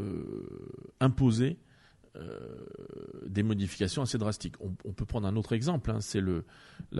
imposé 0.99 1.57
des 3.25 3.43
modifications 3.43 4.01
assez 4.01 4.17
drastiques. 4.17 4.55
On, 4.59 4.93
peut 4.93 5.05
prendre 5.05 5.27
un 5.27 5.35
autre 5.35 5.53
exemple, 5.53 5.91
hein, 5.91 6.01
c'est 6.01 6.21
le, 6.21 6.45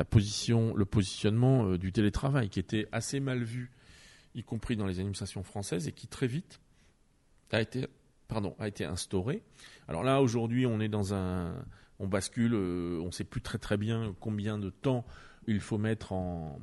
position, 0.09 0.75
le 0.75 0.85
positionnement 0.85 1.75
du 1.77 1.91
télétravail 1.91 2.49
qui 2.49 2.59
était 2.59 2.87
assez 2.91 3.19
mal 3.19 3.43
vu, 3.43 3.71
y 4.35 4.43
compris 4.43 4.75
dans 4.75 4.85
les 4.85 4.99
administrations 4.99 5.43
françaises, 5.43 5.87
et 5.87 5.91
qui 5.91 6.07
très 6.07 6.27
vite 6.27 6.59
a 7.51 7.61
été, 7.61 7.87
pardon, 8.27 8.55
a 8.59 8.67
été 8.67 8.85
instauré. 8.85 9.43
Alors 9.87 10.03
là, 10.03 10.21
aujourd'hui, 10.21 10.65
on 10.65 10.79
est 10.79 10.89
dans 10.89 11.13
un, 11.13 11.55
on 11.99 12.07
bascule, 12.07 12.53
on 12.53 13.05
ne 13.05 13.11
sait 13.11 13.23
plus 13.23 13.41
très 13.41 13.57
très 13.57 13.77
bien 13.77 14.15
combien 14.19 14.59
de 14.59 14.69
temps 14.69 15.05
il 15.47 15.61
faut 15.61 15.77
mettre 15.77 16.11
en, 16.11 16.59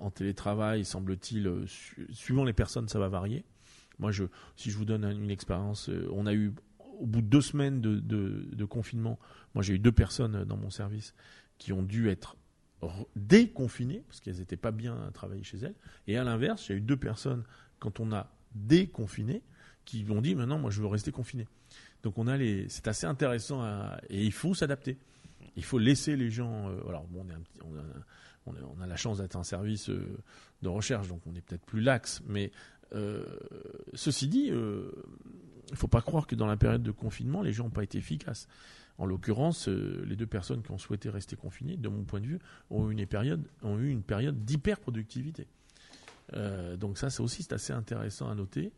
en 0.00 0.10
télétravail, 0.10 0.84
semble-t-il, 0.84 1.46
euh, 1.46 1.64
suivant 2.10 2.44
les 2.44 2.52
personnes, 2.52 2.88
ça 2.88 2.98
va 2.98 3.08
varier. 3.08 3.44
Moi, 3.98 4.12
je, 4.12 4.24
si 4.56 4.70
je 4.70 4.76
vous 4.76 4.84
donne 4.84 5.04
une 5.04 5.30
expérience, 5.30 5.88
euh, 5.88 6.08
on 6.12 6.26
a 6.26 6.34
eu, 6.34 6.52
au 7.00 7.06
bout 7.06 7.22
de 7.22 7.26
deux 7.26 7.40
semaines 7.40 7.80
de, 7.80 8.64
confinement, 8.64 9.18
moi 9.54 9.62
j'ai 9.62 9.74
eu 9.74 9.78
deux 9.78 9.92
personnes 9.92 10.44
dans 10.44 10.56
mon 10.56 10.70
service 10.70 11.14
qui 11.58 11.72
ont 11.72 11.82
dû 11.82 12.08
être 12.08 12.36
déconfinées, 13.16 14.02
parce 14.06 14.20
qu'elles 14.20 14.36
n'étaient 14.36 14.56
pas 14.56 14.70
bien 14.70 14.96
à 15.06 15.10
travailler 15.10 15.42
chez 15.42 15.58
elles. 15.58 15.74
Et 16.06 16.16
à 16.16 16.24
l'inverse, 16.24 16.66
j'ai 16.68 16.74
eu 16.74 16.80
deux 16.80 16.96
personnes, 16.96 17.44
quand 17.78 18.00
on 18.00 18.12
a 18.12 18.32
déconfiné, 18.54 19.42
qui 19.84 20.06
ont 20.10 20.20
dit 20.20 20.34
maintenant, 20.34 20.58
moi 20.58 20.70
je 20.70 20.80
veux 20.80 20.86
rester 20.86 21.12
confiné. 21.12 21.46
Donc 22.02 22.16
on 22.16 22.26
a 22.26 22.36
les, 22.36 22.68
c'est 22.68 22.88
assez 22.88 23.06
intéressant 23.06 23.62
et 24.08 24.24
il 24.24 24.32
faut 24.32 24.54
s'adapter 24.54 24.98
il 25.56 25.64
faut 25.64 25.78
laisser 25.78 26.16
les 26.16 26.30
gens. 26.30 26.68
Euh, 26.70 26.88
alors, 26.88 27.06
bon, 27.08 27.26
on, 27.64 28.52
on, 28.52 28.80
a, 28.80 28.86
la 28.86 28.96
chance 28.96 29.18
d'être 29.18 29.36
un 29.36 29.44
service 29.44 29.90
euh, 29.90 30.18
de 30.62 30.68
recherche, 30.68 31.08
donc 31.08 31.20
on 31.26 31.34
est 31.34 31.40
peut-être 31.40 31.64
plus 31.64 31.80
lax. 31.80 32.22
Mais 32.26 32.50
euh, 32.94 33.24
ceci 33.94 34.28
dit, 34.28 34.46
il 34.46 34.54
ne 34.54 35.76
faut 35.76 35.88
pas 35.88 36.02
croire 36.02 36.26
que 36.26 36.34
dans 36.34 36.46
la 36.46 36.56
période 36.56 36.82
de 36.82 36.90
confinement, 36.90 37.42
les 37.42 37.52
gens 37.52 37.64
n'ont 37.64 37.70
pas 37.70 37.84
été 37.84 37.98
efficaces. 37.98 38.48
En 38.98 39.06
l'occurrence, 39.06 39.68
les 39.68 40.16
deux 40.16 40.26
personnes 40.26 40.62
qui 40.62 40.70
ont 40.72 40.78
souhaité 40.78 41.08
rester 41.08 41.34
confinées, 41.34 41.76
de 41.76 41.88
mon 41.88 42.04
point 42.04 42.20
de 42.20 42.26
vue, 42.26 42.38
ont 42.68 42.90
eu 42.90 42.92
une 42.92 44.02
période, 44.02 44.44
d'hyper-productivité. 44.44 45.46
donc 46.78 46.98
ça, 46.98 47.08
c'est 47.08 47.22
aussi 47.22 47.46
assez 47.50 47.72
intéressant 47.72 48.28
à 48.28 48.34
noter. 48.34 48.72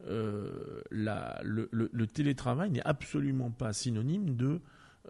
Le, 0.00 1.68
le, 1.70 2.06
télétravail 2.06 2.70
n'est 2.70 2.84
absolument 2.84 3.50
pas 3.50 3.72
synonyme 3.72 4.34
de 4.34 4.60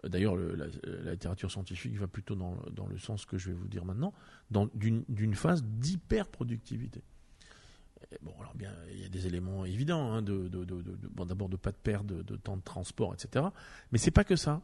D'ailleurs, 0.07 0.37
la, 0.37 1.11
littérature 1.11 1.51
scientifique 1.51 1.97
va 1.97 2.07
plutôt 2.07 2.35
dans, 2.35 2.87
le 2.87 2.97
sens 2.97 3.25
que 3.25 3.37
je 3.37 3.49
vais 3.49 3.55
vous 3.55 3.67
dire 3.67 3.85
maintenant, 3.85 4.13
d'une 4.51 5.35
phase 5.35 5.63
d'hyper-productivité. 5.63 7.03
Bon, 8.21 8.33
alors 8.39 8.55
bien, 8.55 8.73
il 8.91 9.01
y 9.01 9.05
a 9.05 9.09
des 9.09 9.27
éléments 9.27 9.65
évidents, 9.65 10.13
hein, 10.13 10.21
de, 10.21 10.49
bon, 11.11 11.25
d'abord 11.25 11.49
de 11.49 11.57
pas 11.57 11.71
de 11.71 11.77
perte 11.77 12.05
de, 12.05 12.35
temps 12.35 12.57
de 12.57 12.63
transport, 12.63 13.13
etc. 13.13 13.45
Mais 13.91 13.97
c'est 13.97 14.11
pas 14.11 14.23
que 14.23 14.35
ça. 14.35 14.61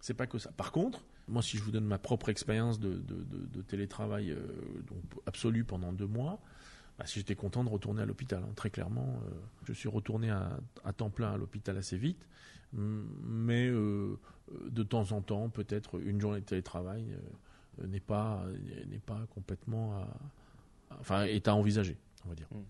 C'est 0.00 0.14
pas 0.14 0.26
que 0.26 0.38
ça. 0.38 0.50
Par 0.52 0.72
contre, 0.72 1.02
moi, 1.26 1.42
si 1.42 1.58
je 1.58 1.62
vous 1.62 1.70
donne 1.70 1.84
ma 1.84 1.98
propre 1.98 2.28
expérience 2.28 2.80
de, 2.80 3.02
télétravail 3.68 4.30
euh, 4.30 4.38
absolu 5.26 5.64
pendant 5.64 5.92
deux 5.92 6.06
mois, 6.06 6.40
bah, 6.98 7.06
si 7.06 7.20
j'étais 7.20 7.36
content 7.36 7.62
de 7.62 7.68
retourner 7.68 8.02
à 8.02 8.06
l'hôpital, 8.06 8.42
hein, 8.42 8.52
très 8.56 8.70
clairement, 8.70 9.20
euh, 9.26 9.30
je 9.64 9.72
suis 9.72 9.88
retourné 9.88 10.30
à, 10.30 10.58
temps 10.96 11.10
plein 11.10 11.32
à 11.32 11.36
l'hôpital 11.36 11.76
assez 11.76 11.96
vite, 11.96 12.26
mais 12.72 13.68
euh, 13.68 14.18
de 14.68 14.82
temps 14.82 15.12
en 15.12 15.22
temps, 15.22 15.48
peut-être 15.48 16.00
une 16.00 16.20
journée 16.20 16.40
de 16.40 16.44
télétravail 16.44 17.06
euh, 17.80 17.86
n'est 17.86 18.00
pas 18.00 18.44
n'est 18.90 18.98
pas 18.98 19.20
complètement 19.32 19.92
à, 19.94 20.08
enfin 21.00 21.22
est 21.22 21.46
à 21.46 21.54
envisager, 21.54 21.96
on 22.28 22.30
va 22.30 22.36
dire. 22.36 22.48
Hmm. 22.52 22.62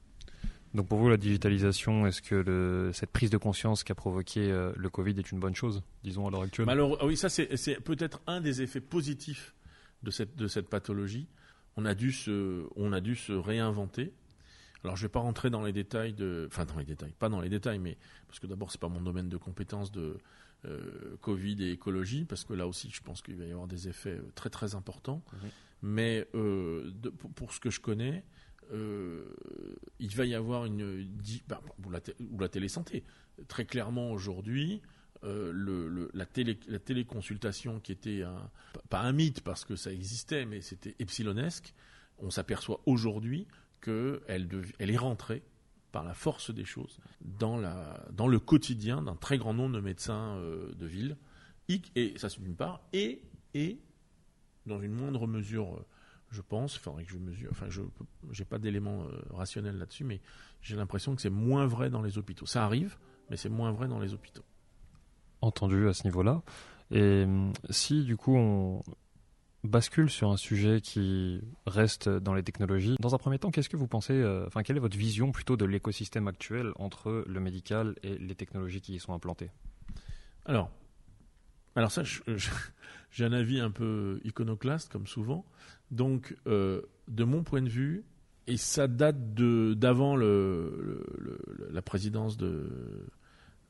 Donc 0.74 0.88
pour 0.88 0.98
vous, 0.98 1.08
la 1.08 1.16
digitalisation, 1.16 2.06
est-ce 2.06 2.20
que 2.22 2.34
le, 2.34 2.90
cette 2.92 3.10
prise 3.10 3.30
de 3.30 3.38
conscience 3.38 3.84
qu'a 3.84 3.94
provoqué 3.94 4.50
euh, 4.50 4.72
le 4.76 4.90
Covid 4.90 5.14
est 5.18 5.32
une 5.32 5.40
bonne 5.40 5.54
chose, 5.54 5.82
disons 6.04 6.26
à 6.26 6.30
l'heure 6.30 6.42
actuelle? 6.42 6.68
Alors 6.68 6.98
ah 7.00 7.06
oui, 7.06 7.16
ça 7.16 7.28
c'est 7.28 7.80
peut-être 7.80 8.20
un 8.26 8.40
des 8.40 8.62
effets 8.62 8.80
positifs 8.80 9.54
de 10.02 10.10
cette 10.10 10.36
de 10.36 10.46
cette 10.46 10.68
pathologie. 10.68 11.26
On 11.76 11.84
a 11.84 11.94
dû 11.94 12.12
se 12.12 12.66
on 12.76 12.92
a 12.92 13.00
dû 13.00 13.16
se 13.16 13.32
réinventer. 13.32 14.12
Alors 14.84 14.96
je 14.96 15.02
ne 15.02 15.08
vais 15.08 15.12
pas 15.12 15.20
rentrer 15.20 15.50
dans 15.50 15.62
les 15.62 15.72
détails 15.72 16.12
de, 16.12 16.46
enfin 16.48 16.64
dans 16.64 16.78
les 16.78 16.84
détails, 16.84 17.12
pas 17.18 17.28
dans 17.28 17.40
les 17.40 17.48
détails, 17.48 17.80
mais 17.80 17.96
parce 18.28 18.38
que 18.38 18.46
d'abord 18.46 18.70
c'est 18.70 18.80
pas 18.80 18.88
mon 18.88 19.00
domaine 19.00 19.28
de 19.28 19.36
compétence 19.36 19.90
de 19.90 20.18
euh, 20.64 21.16
Covid 21.20 21.62
et 21.62 21.70
écologie, 21.70 22.24
parce 22.24 22.44
que 22.44 22.52
là 22.52 22.66
aussi, 22.66 22.90
je 22.90 23.00
pense 23.00 23.22
qu'il 23.22 23.36
va 23.36 23.44
y 23.44 23.52
avoir 23.52 23.68
des 23.68 23.86
effets 23.86 24.16
euh, 24.18 24.32
très 24.34 24.50
très 24.50 24.74
importants. 24.74 25.22
Mais 25.82 26.26
euh, 26.34 26.90
pour, 27.36 27.52
ce 27.52 27.60
que 27.60 27.70
je 27.70 27.78
connais, 27.78 28.24
il 28.72 30.16
va 30.16 30.24
y 30.24 30.34
avoir 30.34 30.66
une 30.66 31.06
bah, 31.48 31.60
ou, 31.84 32.38
la 32.38 32.48
télésanté. 32.48 33.04
Très 33.46 33.64
clairement 33.64 34.10
aujourd'hui, 34.10 34.82
le, 35.22 36.10
la, 36.12 36.26
télé, 36.26 36.58
la 36.68 36.78
téléconsultation 36.78 37.80
qui 37.80 37.92
était 37.92 38.22
un, 38.22 38.50
pas 38.88 39.00
un 39.00 39.12
mythe 39.12 39.40
parce 39.40 39.64
que 39.64 39.76
ça 39.76 39.92
existait, 39.92 40.44
mais 40.44 40.60
c'était 40.60 40.94
epsilonesque. 40.98 41.74
On 42.18 42.30
s'aperçoit 42.30 42.80
aujourd'hui 42.86 43.46
qu'elle 43.80 44.48
elle 44.78 44.90
est 44.90 44.96
rentrée 44.96 45.42
par 45.92 46.04
la 46.04 46.14
force 46.14 46.50
des 46.50 46.64
choses 46.64 46.98
dans, 47.20 47.56
le 47.56 48.38
quotidien 48.38 49.02
d'un 49.02 49.16
très 49.16 49.38
grand 49.38 49.54
nombre 49.54 49.76
de 49.76 49.80
médecins 49.80 50.36
euh, 50.36 50.72
de 50.74 50.86
ville, 50.86 51.16
et 51.68 52.14
ça 52.16 52.28
c'est 52.28 52.40
d'une 52.40 52.56
part, 52.56 52.80
et, 52.92 53.22
et 53.54 53.78
dans 54.66 54.80
une 54.80 54.92
moindre 54.92 55.26
mesure, 55.26 55.76
euh, 55.76 55.86
je 56.30 56.42
pense, 56.42 56.76
il 56.76 56.80
faudrait 56.80 57.04
que 57.04 57.10
je 57.10 57.18
mesure, 57.18 57.48
enfin 57.50 57.68
je 57.68 57.82
n'ai 57.82 58.44
pas 58.44 58.58
d'éléments 58.58 59.04
euh, 59.04 59.20
rationnels 59.30 59.78
là-dessus, 59.78 60.04
mais 60.04 60.20
j'ai 60.62 60.76
l'impression 60.76 61.14
que 61.14 61.22
c'est 61.22 61.30
moins 61.30 61.66
vrai 61.66 61.90
dans 61.90 62.02
les 62.02 62.18
hôpitaux. 62.18 62.46
Ça 62.46 62.64
arrive, 62.64 62.96
mais 63.30 63.36
c'est 63.36 63.48
moins 63.48 63.72
vrai 63.72 63.88
dans 63.88 63.98
les 63.98 64.14
hôpitaux. 64.14 64.44
Entendu 65.40 65.88
à 65.88 65.94
ce 65.94 66.04
niveau-là. 66.04 66.42
Et 66.90 67.26
si 67.70 68.04
du 68.04 68.16
coup 68.16 68.34
on, 68.36 68.82
bascule 69.64 70.10
sur 70.10 70.30
un 70.30 70.36
sujet 70.36 70.80
qui 70.80 71.40
reste 71.66 72.08
dans 72.08 72.34
les 72.34 72.42
technologies. 72.42 72.96
Dans 73.00 73.14
un 73.14 73.18
premier 73.18 73.38
temps, 73.38 73.50
qu'est-ce 73.50 73.68
que 73.68 73.76
vous 73.76 73.88
pensez, 73.88 74.12
euh, 74.12 74.46
enfin, 74.46 74.62
quelle 74.62 74.76
est 74.76 74.80
votre 74.80 74.96
vision 74.96 75.32
plutôt 75.32 75.56
de 75.56 75.64
l'écosystème 75.64 76.28
actuel 76.28 76.72
entre 76.76 77.24
le 77.26 77.40
médical 77.40 77.94
et 78.02 78.16
les 78.18 78.34
technologies 78.34 78.80
qui 78.80 78.94
y 78.94 78.98
sont 78.98 79.12
implantées? 79.12 79.50
Alors, 80.46 80.70
alors 81.78 81.92
ça, 81.92 82.02
j'ai 83.10 83.24
un 83.24 83.32
avis 83.32 83.60
un 83.60 83.70
peu 83.70 84.20
iconoclaste, 84.24 84.90
comme 84.90 85.06
souvent. 85.06 85.44
Donc, 85.90 86.36
euh, 86.46 86.82
de 87.06 87.24
mon 87.24 87.42
point 87.42 87.62
de 87.62 87.68
vue, 87.68 88.04
et 88.46 88.56
ça 88.56 88.88
date 88.88 89.34
d'avant 89.34 90.16
le, 90.16 91.04
la 91.70 91.82
présidence 91.82 92.36
de 92.36 93.06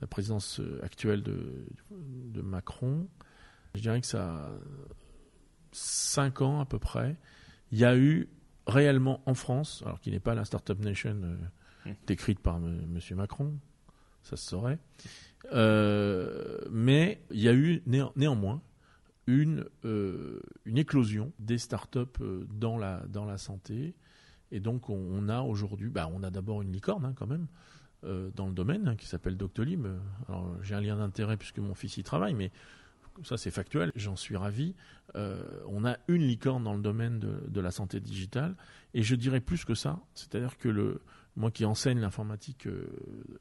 la 0.00 0.06
présidence 0.06 0.60
actuelle 0.82 1.24
de, 1.24 1.66
de 1.90 2.40
Macron, 2.40 3.08
je 3.74 3.80
dirais 3.80 4.00
que 4.00 4.06
ça 4.06 4.48
cinq 5.72 6.40
ans 6.40 6.60
à 6.60 6.64
peu 6.64 6.78
près, 6.78 7.16
il 7.72 7.78
y 7.78 7.84
a 7.84 7.96
eu 7.96 8.28
réellement 8.66 9.20
en 9.26 9.34
France, 9.34 9.82
alors 9.84 10.00
qui 10.00 10.10
n'est 10.10 10.20
pas 10.20 10.34
la 10.34 10.44
Startup 10.44 10.78
Nation 10.78 11.20
euh, 11.22 11.36
hum. 11.86 11.94
décrite 12.06 12.40
par 12.40 12.56
M. 12.56 13.00
Macron, 13.16 13.58
ça 14.22 14.36
se 14.36 14.48
saurait, 14.48 14.78
euh, 15.52 16.58
mais 16.70 17.22
il 17.30 17.40
y 17.40 17.48
a 17.48 17.54
eu 17.54 17.82
néanmoins 17.86 18.62
une, 19.26 19.66
euh, 19.84 20.40
une 20.64 20.78
éclosion 20.78 21.32
des 21.38 21.58
startups 21.58 22.00
dans 22.50 22.78
la, 22.78 23.02
dans 23.08 23.24
la 23.24 23.38
santé. 23.38 23.94
Et 24.50 24.60
donc 24.60 24.88
on, 24.88 25.28
a 25.28 25.42
aujourd'hui, 25.42 25.90
bah, 25.90 26.08
on 26.12 26.22
a 26.22 26.30
d'abord 26.30 26.62
une 26.62 26.72
licorne 26.72 27.04
hein, 27.04 27.12
quand 27.14 27.26
même, 27.26 27.46
dans 28.02 28.46
le 28.46 28.52
domaine 28.52 28.88
hein, 28.88 28.96
qui 28.96 29.06
s'appelle 29.06 29.36
Doctolib. 29.36 29.86
Alors 30.28 30.50
j'ai 30.62 30.74
un 30.74 30.80
lien 30.80 30.96
d'intérêt 30.96 31.36
puisque 31.36 31.58
mon 31.58 31.74
fils 31.74 31.96
y 31.96 32.02
travaille, 32.02 32.34
mais 32.34 32.50
ça 33.24 33.36
c'est 33.36 33.50
factuel, 33.50 33.92
j'en 33.94 34.16
suis 34.16 34.36
ravi. 34.36 34.74
Euh, 35.16 35.42
on 35.66 35.84
a 35.84 35.96
une 36.08 36.22
licorne 36.22 36.64
dans 36.64 36.74
le 36.74 36.82
domaine 36.82 37.18
de, 37.18 37.60
la 37.60 37.70
santé 37.70 38.00
digitale, 38.00 38.54
et 38.94 39.02
je 39.02 39.14
dirais 39.14 39.40
plus 39.40 39.64
que 39.64 39.74
ça, 39.74 40.00
c'est-à-dire 40.14 40.58
que 40.58 40.68
le, 40.68 41.00
moi 41.38 41.52
qui 41.52 41.64
enseigne 41.64 42.00
l'informatique 42.00 42.66
euh, 42.66 42.88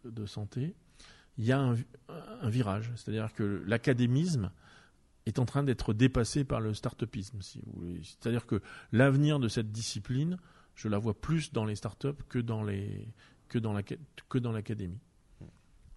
de 0.06 0.25
santé, 0.25 0.75
il 1.38 1.46
y 1.46 1.51
a 1.51 1.60
un, 1.60 2.50
virage, 2.50 2.92
c'est-à-dire 2.96 3.34
que 3.34 3.63
l'académisme 3.66 4.51
est 5.25 5.39
en 5.39 5.46
train 5.46 5.63
d'être 5.63 5.94
dépassé 5.94 6.44
par 6.44 6.62
le 6.62 6.74
start-upisme, 6.74 7.42
si 7.42 7.62
vous 7.66 7.74
voulez. 7.74 8.01
C'est-à-dire 8.04 8.46
que 8.46 8.62
l'avenir 8.92 9.39
de 9.39 9.48
cette 9.48 9.72
discipline, 9.72 10.38
je 10.75 10.88
la 10.88 10.98
vois 10.98 11.20
plus 11.20 11.51
dans 11.51 11.66
les 11.66 11.75
start-up 11.75 12.24
que 12.30 12.39
dans 12.39 12.66
que 13.50 13.60
dans 13.60 14.51
l'académie. 14.51 15.00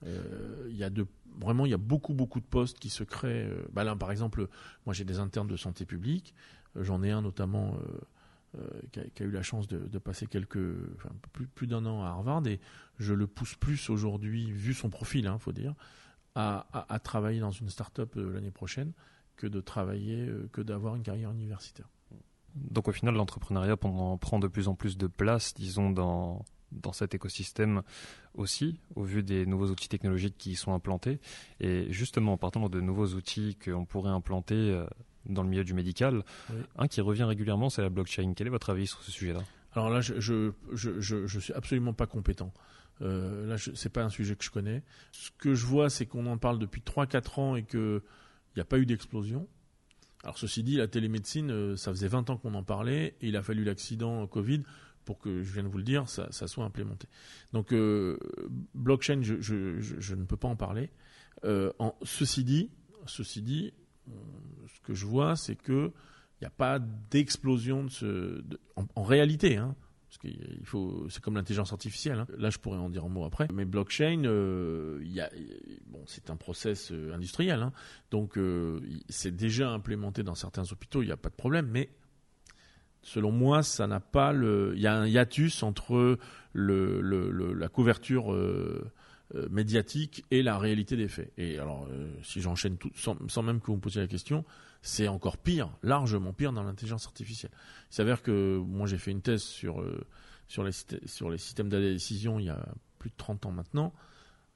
Euh, 0.07 0.67
il 0.71 0.77
y 0.77 0.85
a 0.85 0.91
de 0.91 1.07
vraiment, 1.39 1.65
il 1.65 1.71
y 1.71 1.75
a 1.75 1.79
beaucoup, 1.79 2.13
beaucoup 2.13 2.41
de 2.41 2.47
postes 2.47 2.79
qui 2.79 2.91
se 2.91 3.05
créent. 3.05 3.47
Euh, 3.47 3.63
bah 3.73 3.85
là, 3.85 3.95
par 3.97 4.11
exemple, 4.11 4.49
moi 4.85 4.95
j'ai 4.95 5.05
des 5.05 5.19
internes 5.19 5.49
de 5.49 5.57
santé 5.57 5.87
publique. 5.87 6.35
J'en 6.77 7.03
ai 7.03 7.11
un 7.11 7.23
notamment 7.23 7.77
qui 8.93 9.01
a, 9.01 9.27
eu 9.27 9.31
la 9.31 9.43
chance 9.43 9.67
de, 9.69 9.99
passer 9.99 10.27
quelques, 10.27 10.75
plus, 11.55 11.67
d'un 11.67 11.87
an 11.87 12.03
à 12.03 12.09
Harvard 12.09 12.47
et 12.47 12.61
je 12.99 13.15
le 13.15 13.27
pousse 13.27 13.55
plus 13.55 13.91
aujourd'hui, 13.91 14.51
vu 14.51 14.75
son 14.75 14.91
profil, 14.91 15.25
il 15.25 15.29
hein, 15.29 15.39
faut 15.39 15.53
dire, 15.53 15.75
à, 16.35 17.01
travailler 17.03 17.41
dans 17.41 17.51
une 17.51 17.69
start-up 17.69 18.15
l'année 18.17 18.51
prochaine 18.51 18.93
que 19.37 19.47
de 19.47 19.61
travailler, 19.61 20.29
que 20.53 20.61
d'avoir 20.61 20.97
une 20.97 21.03
carrière 21.03 21.31
universitaire. 21.31 21.89
Donc 22.55 22.89
au 22.89 22.93
final, 22.93 23.15
l'entrepreneuriat 23.15 23.77
prend 23.77 24.39
de 24.39 24.49
plus 24.49 24.69
en 24.69 24.75
plus 24.75 24.99
de 24.99 25.07
place, 25.07 25.55
disons, 25.55 25.91
dans 25.91 26.45
dans 26.73 26.93
cet 26.93 27.15
écosystème 27.15 27.83
aussi, 28.35 28.81
au 28.95 29.03
vu 29.03 29.23
des 29.23 29.47
nouveaux 29.47 29.69
outils 29.69 29.89
technologiques 29.89 30.37
qui 30.39 30.53
y 30.53 30.57
sont 30.57 30.73
implantés. 30.73 31.21
Et 31.61 31.93
justement, 31.93 32.35
en 32.35 32.39
partant 32.39 32.69
de 32.69 32.81
nouveaux 32.81 33.09
outils 33.09 33.57
qu'on 33.63 33.85
pourrait 33.85 34.11
implanter 34.11 34.55
euh, 34.55 34.87
dans 35.27 35.43
le 35.43 35.49
milieu 35.49 35.65
du 35.65 35.75
médical, 35.75 36.25
un 36.77 36.89
qui 36.89 37.01
revient 37.01 37.25
régulièrement, 37.25 37.71
c'est 37.71 37.83
la 37.83 37.91
blockchain. 37.91 38.33
Quel 38.35 38.47
est 38.47 38.51
votre 38.51 38.71
avis 38.71 38.87
sur 38.87 39.03
ce 39.03 39.11
sujet-là? 39.11 39.41
Alors 39.73 39.91
là, 39.91 40.01
je 40.01 40.19
je, 40.19 40.53
je, 40.73 41.01
je, 41.27 41.39
suis 41.39 41.53
absolument 41.53 41.93
pas 41.93 42.07
compétent. 42.07 42.53
Euh, 43.03 43.47
là, 43.47 43.57
c'est 43.59 43.89
pas 43.89 44.03
un 44.03 44.11
sujet 44.11 44.37
que 44.37 44.45
je 44.45 44.51
connais. 44.51 44.83
Ce 45.13 45.31
que 45.39 45.55
je 45.55 45.67
vois, 45.67 45.91
c'est 45.91 46.07
qu'on 46.07 46.27
en 46.27 46.39
parle 46.39 46.59
depuis 46.59 46.83
3-4 46.83 47.41
ans 47.41 47.57
et 47.57 47.63
qu'il 47.65 48.01
n'y 48.57 48.63
a 48.63 48.65
pas 48.65 48.79
eu 48.79 48.87
d'explosion. 48.87 49.47
Alors 50.23 50.37
ceci 50.39 50.63
dit, 50.63 50.77
la 50.77 50.89
télémédecine, 50.89 51.51
euh, 51.51 51.77
ça 51.77 51.93
faisait 51.93 52.09
20 52.09 52.31
ans 52.31 52.37
qu'on 52.37 52.55
en 52.55 52.63
parlait 52.63 53.17
et 53.21 53.29
il 53.29 53.37
a 53.37 53.43
fallu 53.43 53.65
l'accident 53.65 54.27
Covid 54.27 54.63
pour 55.05 55.19
que, 55.19 55.43
je 55.43 55.53
viens 55.53 55.63
de 55.63 55.69
vous 55.69 55.79
le 55.79 55.85
dire, 55.85 56.09
ça, 56.09 56.31
soit 56.31 56.65
implémenté. 56.65 57.09
Donc 57.53 57.73
euh, 57.73 58.19
blockchain, 58.75 59.23
je, 59.23 59.41
je, 59.41 60.15
ne 60.15 60.25
peux 60.25 60.37
pas 60.37 60.49
en 60.49 60.57
parler. 60.57 60.91
Euh, 61.45 61.73
en, 61.79 61.95
ceci 62.03 62.45
dit, 62.45 62.71
ceci 63.07 63.41
dit, 63.41 63.73
ce 64.75 64.81
que 64.81 64.95
je 64.95 65.07
vois, 65.07 65.37
c'est 65.37 65.57
que 65.57 65.93
il 66.41 66.45
n'y 66.45 66.47
a 66.47 66.51
pas 66.51 66.79
d'explosion 66.79 67.85
de 67.85 67.91
ce, 67.91 68.43
en, 68.95 69.03
réalité, 69.03 69.59
hein, 69.59 69.77
parce 70.09 70.17
qu'il 70.19 70.65
faut, 70.65 71.07
c'est 71.11 71.23
comme 71.23 71.35
l'intelligence 71.35 71.73
artificielle. 71.73 72.21
Hein. 72.21 72.27
Là, 72.39 72.49
je 72.49 72.59
pourrais 72.59 72.79
en 72.79 72.89
dire 72.89 73.05
un 73.05 73.11
mot 73.11 73.25
après. 73.27 73.47
Mais 73.53 73.67
blockchain, 73.67 74.23
euh, 74.25 74.99
bon, 75.87 76.03
c'est 76.07 76.31
un 76.31 76.37
process 76.37 76.93
euh, 76.93 77.13
industriel, 77.13 77.61
hein. 77.61 77.73
donc 78.11 78.39
euh, 78.39 78.81
c'est 79.11 79.37
déjà 79.37 79.71
implémenté 79.71 80.23
dans 80.23 80.35
certains 80.35 80.65
hôpitaux. 80.73 81.03
Il 81.03 81.07
n'y 81.07 81.13
a 81.13 81.19
pas 81.19 81.29
de 81.29 81.35
problème, 81.35 81.69
mais 81.71 81.91
selon 83.03 83.33
moi, 83.33 83.63
ça 83.63 83.87
n'a 83.87 84.01
pas 84.01 84.33
le. 84.33 84.73
Il 84.77 84.81
y 84.81 84.87
a 84.87 84.97
un 84.97 85.07
hiatus 85.07 85.63
entre 85.63 86.19
la 86.55 87.69
couverture 87.69 88.33
euh, 88.33 88.91
euh, 89.37 89.49
médiatique 89.49 90.25
et 90.33 90.43
la 90.43 90.59
réalité 90.59 90.97
des 90.97 91.07
faits. 91.07 91.33
Et 91.39 91.57
alors, 91.61 91.87
euh, 91.89 92.13
si 92.21 92.41
j'enchaîne 92.41 92.77
tout, 92.77 92.91
sans, 92.97 93.43
même 93.43 93.61
que 93.61 93.67
vous 93.67 93.77
me 93.77 93.81
posiez 93.81 94.01
la 94.01 94.09
question, 94.09 94.45
c'est 94.83 95.07
encore 95.07 95.39
pire, 95.39 95.71
largement 95.85 96.33
pire 96.33 96.53
dans 96.53 96.65
l'intelligence 96.65 97.07
artificielle. 97.07 97.53
Il 97.91 97.95
s'avère 97.95 98.23
que 98.23 98.59
moi 98.59 98.89
j'ai 98.89 98.99
fait 98.99 99.13
une 99.13 99.23
thèse 99.23 99.43
sur, 99.43 99.83
euh, 99.83 100.05
sur, 100.49 100.65
les, 100.65 100.73
sur 101.07 101.31
les 101.31 101.39
systèmes 101.39 101.69
de 101.69 101.79
décision 101.79 102.41
il 102.41 102.47
y 102.47 102.51
a 102.51 102.67
plus 102.99 103.11
de 103.11 103.15
30 103.17 103.47
ans 103.47 103.53
maintenant. 103.53 103.93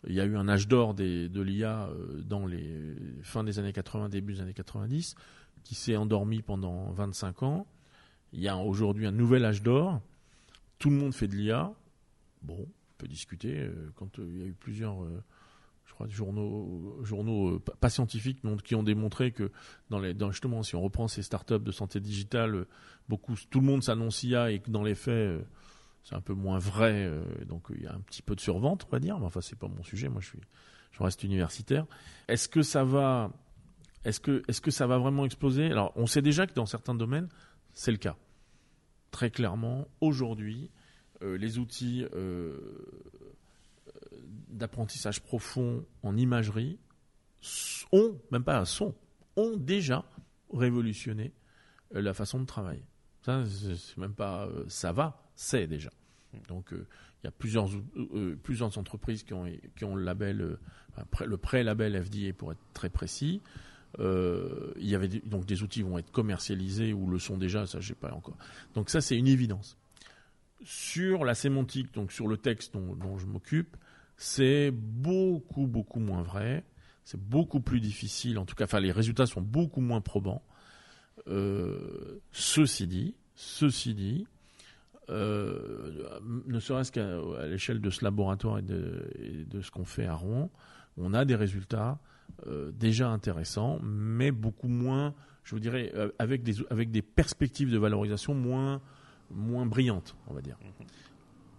Il 0.09 0.15
y 0.15 0.21
a 0.21 0.25
eu 0.25 0.37
un 0.37 0.49
âge 0.49 0.67
d'or 0.67 0.93
de 0.93 1.41
l'IA 1.41 1.89
dans 2.25 2.45
les 2.45 2.97
fins 3.23 3.45
des 3.45 3.61
années 3.61 3.73
80, 3.73 4.09
début 4.09 4.35
des 4.35 4.41
années 4.41 4.55
90, 4.55 5.15
qui 5.63 5.77
s'est 5.77 5.97
endormi 5.97 6.43
pendant 6.43 6.91
25 6.91 7.45
ans. 7.45 7.67
Il 8.33 8.41
y 8.41 8.49
a 8.49 8.57
aujourd'hui 8.57 9.07
un 9.07 9.13
nouvel 9.13 9.45
âge 9.45 9.63
d'or. 9.63 10.01
Tout 10.81 10.91
le 10.91 10.97
monde 10.97 11.15
fait 11.15 11.29
de 11.29 11.37
l'IA. 11.37 11.73
Bon, 12.43 12.67
discuter. 13.09 13.61
Euh, 13.61 13.93
quand 13.97 14.19
euh, 14.19 14.27
il 14.29 14.39
y 14.39 14.43
a 14.43 14.47
eu 14.47 14.53
plusieurs, 14.53 15.03
euh, 15.03 15.23
je 15.87 15.93
crois, 15.93 16.09
journaux, 16.09 16.99
journaux 17.03 17.59
pas 17.59 17.91
scientifiques, 17.91 18.41
qui 18.65 18.75
ont 18.75 18.83
démontré 18.83 19.33
que 19.33 19.51
justement, 20.31 20.63
si 20.63 20.77
on 20.77 20.83
reprend 20.83 21.09
ces 21.09 21.23
startups 21.23 21.61
de 21.61 21.73
santé 21.73 22.01
digitale, 22.01 22.67
beaucoup, 23.09 23.35
tout 23.51 23.61
le 23.61 23.67
monde 23.67 23.83
s'annonce 23.83 24.23
IA 24.23 24.51
et 24.51 24.61
que 24.61 24.71
dans 24.71 24.83
les 24.83 24.95
faits, 24.95 25.45
c'est 26.03 26.15
un 26.15 26.21
peu 26.21 26.35
moins 26.35 26.59
vrai. 26.59 27.11
donc 27.47 27.67
il 27.75 27.83
y 27.83 27.87
a 27.87 27.95
un 27.95 28.01
petit 28.01 28.23
peu 28.23 28.35
de 28.35 28.41
survente, 28.41 28.87
on 28.89 28.91
va 28.91 28.99
dire. 28.99 29.19
Mais 29.19 29.27
enfin, 29.27 29.41
c'est 29.41 29.59
pas 29.59 29.69
mon 29.69 29.83
sujet. 29.83 30.09
Moi, 30.09 30.21
je 30.21 30.29
suis, 30.29 30.41
je 30.93 31.03
reste 31.03 31.23
universitaire. 31.23 31.87
Est-ce 32.29 32.49
que 32.49 32.63
ça 32.63 32.85
va, 32.85 33.31
est-ce 34.05 34.21
que, 34.21 34.43
est-ce 34.49 34.61
que 34.61 34.71
ça 34.71 34.87
va 34.87 34.99
vraiment 34.99 35.25
exploser? 35.25 35.67
Alors, 35.67 35.93
on 35.97 36.07
sait 36.07 36.23
déjà 36.23 36.47
que 36.47 36.55
dans 36.55 36.67
certains 36.67 36.95
domaines, 36.95 37.29
c'est 37.73 37.91
le 37.91 37.99
cas. 37.99 38.17
Très 39.11 39.31
clairement, 39.31 39.87
aujourd'hui, 40.01 40.71
les 41.25 41.59
outils 41.59 42.05
euh, 42.15 42.57
d'apprentissage 44.49 45.21
profond 45.21 45.85
en 46.03 46.17
imagerie 46.17 46.79
ont, 47.93 48.19
même 48.31 48.45
pas 48.45 48.59
un 48.59 48.65
son, 48.65 48.95
ont 49.37 49.57
déjà 49.57 50.05
révolutionné 50.53 51.33
euh, 51.95 52.03
la 52.03 52.15
façon 52.15 52.41
de 52.41 52.47
travailler. 52.47 52.85
Ça, 53.23 53.45
c'est 53.47 53.97
même 53.97 54.15
pas 54.15 54.49
ça 54.69 54.93
va, 54.93 55.23
c'est 55.35 55.67
déjà. 55.67 55.91
Donc 56.49 56.73
il 56.73 57.25
y 57.25 57.27
a 57.27 57.31
plusieurs, 57.31 58.79
entreprises 58.79 59.23
qui 59.23 59.33
ont, 59.33 59.97
le 59.97 60.03
label, 60.03 60.59
le 61.25 61.37
pré-label 61.39 62.05
FDA 62.05 62.35
pour 62.35 62.53
être 62.53 62.61
très 62.75 62.91
précis. 62.91 63.41
il 63.99 64.05
y 64.77 64.95
avait 64.95 65.09
donc 65.09 65.47
des 65.47 65.63
outils 65.63 65.81
vont 65.81 65.97
être 65.97 66.11
commercialisés 66.11 66.93
ou 66.93 67.09
le 67.09 67.19
sont 67.19 67.39
déjà, 67.39 67.67
ça 67.67 67.81
je 67.81 67.89
sais 67.89 67.95
pas 67.95 68.13
encore. 68.13 68.37
Donc 68.75 68.91
ça 68.91 69.01
c'est 69.01 69.17
une 69.17 69.29
évidence. 69.29 69.79
Sur 70.65 71.25
la 71.25 71.35
sémantique, 71.35 71.93
donc 71.93 72.11
sur 72.11 72.27
le 72.27 72.39
texte 72.39 72.75
dont, 72.75 73.19
je 73.19 73.27
m'occupe, 73.27 73.77
c'est 74.17 74.71
beaucoup, 74.71 75.67
beaucoup 75.67 76.01
moins 76.01 76.23
vrai. 76.23 76.65
C'est 77.05 77.21
beaucoup 77.21 77.61
plus 77.61 77.81
difficile. 77.81 78.39
En 78.39 78.47
tout 78.47 78.55
cas, 78.55 78.65
enfin, 78.65 78.81
les 78.81 78.93
résultats 78.93 79.27
sont 79.27 79.43
beaucoup 79.43 79.83
moins 79.83 80.01
probants. 80.01 80.43
Euh, 81.29 82.21
ceci 82.33 82.87
dit, 82.87 83.15
ceci 83.35 83.95
dit, 83.95 84.27
euh, 85.11 86.09
ne 86.47 86.59
serait-ce 86.61 86.91
qu'à 86.93 87.47
l'échelle 87.47 87.83
de 87.83 87.91
ce 87.91 88.03
laboratoire 88.03 88.59
et 88.59 88.63
de, 88.63 89.61
ce 89.61 89.71
qu'on 89.71 89.85
fait 89.85 90.07
à 90.07 90.15
Rouen, 90.15 90.51
on 90.97 91.13
a 91.13 91.27
des 91.27 91.35
résultats 91.35 91.99
euh, 92.47 92.73
déjà 92.73 93.11
intéressants, 93.11 93.81
mais 93.83 94.31
beaucoup 94.31 94.69
moins, 94.69 95.15
je 95.43 95.55
vous 95.55 95.61
dirais, 95.61 95.93
avec 96.19 96.43
des, 96.43 96.55
avec 96.71 96.91
des 96.91 97.03
perspectives 97.03 97.71
de 97.71 97.79
valorisation 97.79 98.35
moins 98.35 98.81
moins 99.31 99.67
brillante, 99.67 100.17
on 100.29 100.35
va 100.35 100.41
dire. 100.41 100.59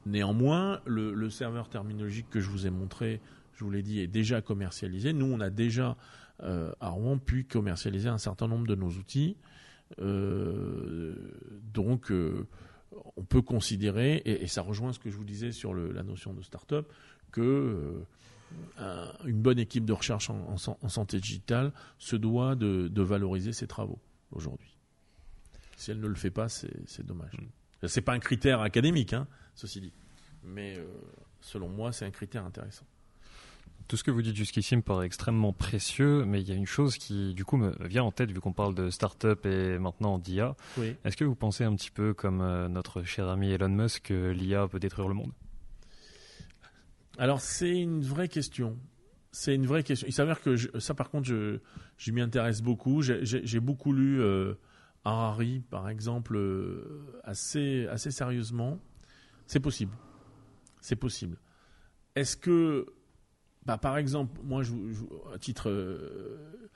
Néanmoins, 0.06 0.82
le, 0.86 1.30
serveur 1.30 1.68
terminologique 1.68 2.30
que 2.30 2.40
je 2.40 2.50
vous 2.50 2.68
ai 2.68 2.70
montré, 2.70 3.22
je 3.54 3.64
vous 3.64 3.72
l'ai 3.72 3.82
dit, 3.82 4.00
est 4.00 4.08
déjà 4.08 4.42
commercialisé. 4.42 5.14
Nous, 5.14 5.26
on 5.26 5.40
a 5.40 5.50
déjà 5.50 5.98
euh, 6.44 6.72
à 6.80 6.90
Rouen 6.90 7.18
pu 7.18 7.44
commercialiser 7.44 8.10
un 8.10 8.20
certain 8.20 8.48
nombre 8.48 8.68
de 8.68 8.76
nos 8.76 8.90
outils. 8.90 9.36
Euh, 10.00 11.16
donc, 11.74 12.12
euh, 12.12 12.46
on 13.18 13.24
peut 13.24 13.42
considérer, 13.42 14.22
et, 14.26 14.48
ça 14.48 14.62
rejoint 14.62 14.94
ce 14.94 15.00
que 15.00 15.10
je 15.10 15.18
vous 15.18 15.26
disais 15.26 15.52
sur 15.52 15.74
la 15.74 16.04
notion 16.04 16.34
de 16.34 16.42
start-up, 16.42 16.92
que 17.32 18.04
une 19.26 19.42
bonne 19.42 19.60
équipe 19.60 19.86
de 19.86 19.92
recherche 19.92 20.30
en, 20.30 20.58
santé 20.88 21.20
digitale 21.20 21.74
se 21.98 22.16
doit 22.16 22.56
de 22.56 23.02
valoriser 23.02 23.52
ses 23.52 23.68
travaux 23.68 24.00
aujourd'hui. 24.32 24.75
Si 25.78 25.92
elle 25.92 26.00
ne 26.00 26.08
le 26.08 26.16
fait 26.16 26.32
pas, 26.32 26.50
c'est 26.50 27.06
dommage. 27.06 27.34
Mm. 27.34 27.88
C'est 27.88 28.02
pas 28.02 28.14
un 28.14 28.20
critère 28.20 28.62
académique, 28.62 29.14
hein, 29.14 29.28
ceci 29.54 29.82
dit. 29.82 29.94
Mais 30.44 30.78
euh, 30.78 30.86
selon 31.42 31.70
moi, 31.70 31.92
c'est 31.92 32.06
un 32.06 32.12
critère 32.12 32.46
intéressant. 32.46 32.86
Tout 33.88 33.98
ce 33.98 34.04
que 34.04 34.10
vous 34.10 34.24
dites 34.24 34.36
jusqu'ici 34.36 34.76
me 34.76 34.82
paraît 34.82 35.06
extrêmement 35.06 35.54
précieux, 35.54 36.26
mais 36.26 36.42
il 36.42 36.48
y 36.48 36.52
a 36.52 36.56
une 36.56 36.66
chose 36.66 36.98
qui, 36.98 37.36
du 37.36 37.46
coup, 37.46 37.58
me 37.58 37.76
vient 37.88 38.04
en 38.04 38.12
tête, 38.12 38.32
vu 38.32 38.40
qu'on 38.40 38.54
parle 38.54 38.74
de 38.74 38.90
start-up 38.90 39.46
et 39.46 39.78
maintenant 39.78 40.18
d'IA. 40.18 40.56
Est-ce 41.04 41.16
que 41.16 41.24
vous 41.24 41.36
pensez 41.36 41.64
un 41.64 41.76
petit 41.76 41.92
peu 41.92 42.16
comme 42.16 42.42
euh, 42.42 42.68
notre 42.68 43.04
cher 43.04 43.28
ami 43.28 43.52
Elon 43.52 43.70
Musk 43.70 44.06
que 44.06 44.32
l'IA 44.32 44.68
peut 44.68 44.80
détruire 44.80 45.08
le 45.08 45.14
monde? 45.14 45.32
Alors, 47.20 47.42
c'est 47.42 47.78
une 47.78 48.02
vraie 48.02 48.28
question. 48.28 48.78
C'est 49.32 49.54
une 49.54 49.68
vraie 49.68 49.84
question. 49.84 50.08
Il 50.08 50.14
s'avère 50.14 50.42
que 50.42 50.56
ça, 50.80 50.96
par 50.96 51.12
contre, 51.12 51.28
je, 51.28 51.60
je 51.98 52.12
m'y 52.12 52.22
intéresse 52.22 52.62
beaucoup. 52.62 53.04
J'ai 53.04 53.60
beaucoup 53.60 53.94
lu 53.94 54.20
euh, 54.20 54.56
Harari, 55.06 55.62
par 55.70 55.88
exemple, 55.88 56.36
euh, 56.36 57.22
assez, 57.24 57.88
assez 57.88 58.10
sérieusement, 58.10 58.80
c'est 59.46 59.60
possible. 59.60 59.96
C'est 60.82 60.96
possible. 60.96 61.38
Est-ce 62.16 62.36
que, 62.36 62.88
bah, 63.66 63.78
par 63.78 63.98
exemple, 63.98 64.40
moi, 64.44 64.64
à 65.34 65.38
titre, 65.38 65.70
euh, 65.70 66.68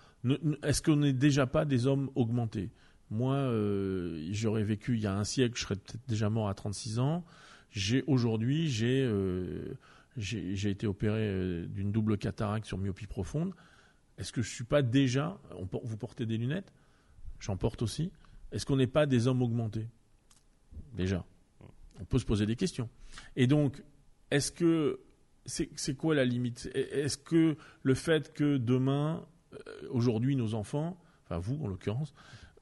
est-ce 0.62 0.84
qu'on 0.84 0.98
n'est 0.98 1.14
déjà 1.14 1.48
pas 1.48 1.66
des 1.66 1.88
hommes 1.88 2.12
augmentés? 2.14 2.70
Moi, 3.10 3.34
euh, 3.34 4.28
j'aurais 4.32 4.64
vécu 4.64 4.94
il 4.94 5.02
y 5.02 5.08
a 5.08 5.16
un 5.16 5.24
siècle, 5.24 5.58
je 5.58 5.64
serais 5.64 5.76
peut-être 5.76 6.08
déjà 6.08 6.30
mort 6.30 6.50
à 6.50 6.54
36 6.54 7.00
ans. 7.00 7.26
Aujourd'hui, 8.06 8.70
j'ai, 8.70 9.10
été 10.70 10.86
opéré 10.86 11.66
d'une 11.68 11.92
double 11.92 12.20
cataracte 12.20 12.68
sur 12.68 12.78
myopie 12.78 13.08
profonde. 13.08 13.56
Est-ce 14.20 14.32
que 14.32 14.44
je 14.44 14.50
suis 14.50 14.64
pas 14.64 14.84
déjà 14.84 15.40
Vous 15.84 15.98
portez 15.98 16.28
des 16.28 16.38
lunettes? 16.38 16.72
J'en 17.40 17.58
porte 17.58 17.82
aussi. 17.82 18.12
Est-ce 18.52 18.66
qu'on 18.66 18.78
n'est 18.78 18.88
pas 18.88 19.06
des 19.06 19.28
hommes 19.28 19.42
augmentés? 19.42 19.88
Déjà. 20.94 21.26
On 22.00 22.06
peut 22.06 22.20
se 22.20 22.26
poser 22.26 22.46
des 22.46 22.56
questions. 22.56 22.90
Et 23.36 23.48
donc, 23.48 23.84
est-ce 24.32 24.52
que 24.52 25.02
c'est 25.46 25.96
quoi 25.96 26.16
la 26.16 26.26
limite? 26.26 26.70
Est-ce 26.74 27.18
que 27.18 27.58
le 27.84 27.94
fait 27.96 28.34
que 28.34 28.58
demain, 28.58 29.26
euh, 29.54 29.58
aujourd'hui, 29.90 30.36
nos 30.36 30.54
enfants, 30.54 31.02
enfin 31.26 31.40
vous 31.40 31.60
en 31.64 31.68
l'occurrence, 31.68 32.14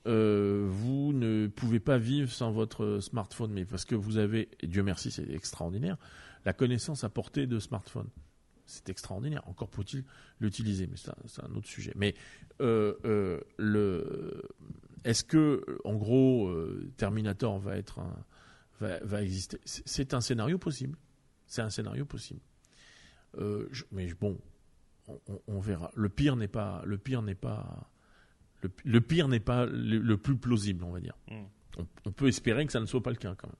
euh, 0.08 0.66
vous 0.70 1.12
ne 1.13 1.48
pouvez 1.48 1.80
pas 1.80 1.98
vivre 1.98 2.32
sans 2.32 2.52
votre 2.52 3.00
smartphone, 3.00 3.52
mais 3.52 3.66
parce 3.66 3.84
que 3.84 3.96
vous 3.96 4.18
avez, 4.18 4.50
et 4.62 4.68
Dieu 4.68 4.84
merci, 4.84 5.12
c'est 5.12 5.30
extraordinaire, 5.30 5.98
la 6.46 6.54
connaissance 6.54 7.04
à 7.04 7.10
portée 7.10 7.46
de 7.46 7.60
smartphone 7.60 8.08
c'est 8.68 8.90
extraordinaire. 8.90 9.42
Encore 9.48 9.70
faut-il 9.70 10.04
l'utiliser, 10.40 10.88
mais 10.88 10.98
c'est 10.98 11.44
un, 11.44 11.56
autre 11.56 11.68
sujet. 11.68 11.94
Mais 11.96 12.14
euh, 12.62 12.96
euh, 13.06 13.40
le, 13.58 14.44
est-ce 15.04 15.24
que, 15.24 15.80
en 15.84 15.96
gros, 15.96 16.50
euh, 16.50 16.92
Terminator 16.98 17.58
va 17.60 17.78
être 17.78 18.00
un, 18.00 18.26
va, 18.80 19.00
va 19.04 19.24
exister? 19.24 19.60
C'est 19.64 20.14
un 20.14 20.22
scénario 20.22 20.58
possible. 20.58 20.98
C'est 21.48 21.62
un 21.62 21.70
scénario 21.70 22.06
possible. 22.06 22.42
mais 23.92 24.14
bon, 24.14 24.38
on, 25.48 25.60
verra. 25.60 25.92
Le 25.96 26.10
pire 26.10 26.36
n'est 26.36 26.50
pas, 26.50 26.82
le 26.86 26.98
pire 26.98 27.22
n'est 27.22 27.36
pas, 27.36 27.90
le, 28.84 29.02
pire 29.02 29.28
n'est 29.28 29.40
pas 29.40 29.66
le, 29.66 30.18
plus 30.18 30.38
plausible, 30.38 30.84
on 30.84 30.92
va 30.92 31.00
dire. 31.00 31.18
Hmm. 31.30 31.46
On, 32.06 32.12
peut 32.12 32.28
espérer 32.28 32.66
que 32.66 32.72
ça 32.72 32.80
ne 32.80 32.86
soit 32.86 33.04
pas 33.04 33.12
le 33.12 33.18
cas 33.18 33.36
quand 33.36 33.48
même. 33.48 33.56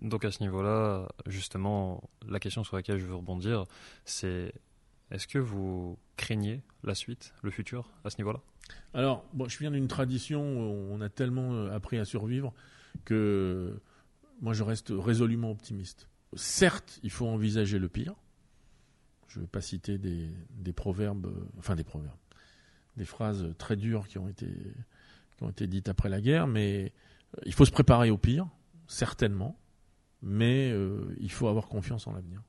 Donc 0.00 0.24
à 0.24 0.30
ce 0.30 0.42
niveau-là, 0.42 1.08
justement, 1.26 2.08
la 2.26 2.38
question 2.38 2.62
sur 2.64 2.76
laquelle 2.76 2.98
je 2.98 3.06
veux 3.06 3.16
rebondir, 3.16 3.66
c'est 4.04 4.52
est-ce 5.10 5.26
que 5.26 5.38
vous 5.38 5.98
craignez 6.16 6.62
la 6.84 6.94
suite, 6.94 7.34
le 7.42 7.50
futur, 7.50 7.90
à 8.04 8.10
ce 8.10 8.18
niveau-là? 8.18 8.40
Alors, 8.94 9.24
bon, 9.32 9.48
je 9.48 9.58
viens 9.58 9.70
d'une 9.70 9.88
tradition 9.88 10.42
où 10.42 10.92
on 10.92 11.00
a 11.00 11.08
tellement 11.08 11.52
euh, 11.52 11.74
appris 11.74 11.98
à 11.98 12.04
survivre 12.04 12.52
que 13.04 13.80
moi 14.40 14.52
je 14.52 14.62
reste 14.62 14.92
résolument 14.96 15.50
optimiste. 15.50 16.08
Certes, 16.34 17.00
il 17.02 17.10
faut 17.10 17.26
envisager 17.26 17.78
le 17.78 17.88
pire, 17.88 18.14
je 19.28 19.38
ne 19.38 19.44
vais 19.44 19.48
pas 19.48 19.60
citer 19.60 19.98
des, 19.98 20.72
proverbes, 20.74 21.26
euh, 21.26 21.48
enfin 21.58 21.74
des 21.74 21.84
proverbes, 21.84 22.18
des 22.96 23.04
phrases 23.04 23.54
très 23.56 23.76
dures 23.76 24.06
qui 24.08 24.18
ont 24.18 24.28
été, 24.28 24.46
qui 24.46 25.44
ont 25.44 25.50
été 25.50 25.66
dites 25.66 25.88
après 25.88 26.08
la 26.08 26.20
guerre, 26.20 26.46
mais 26.46 26.92
euh, 27.36 27.40
il 27.46 27.54
faut 27.54 27.64
se 27.64 27.70
préparer 27.70 28.10
au 28.10 28.18
pire, 28.18 28.46
certainement, 28.86 29.58
mais 30.22 30.70
euh, 30.70 31.14
il 31.20 31.30
faut 31.30 31.48
avoir 31.48 31.68
confiance 31.68 32.06
en 32.06 32.12
l'avenir. 32.12 32.42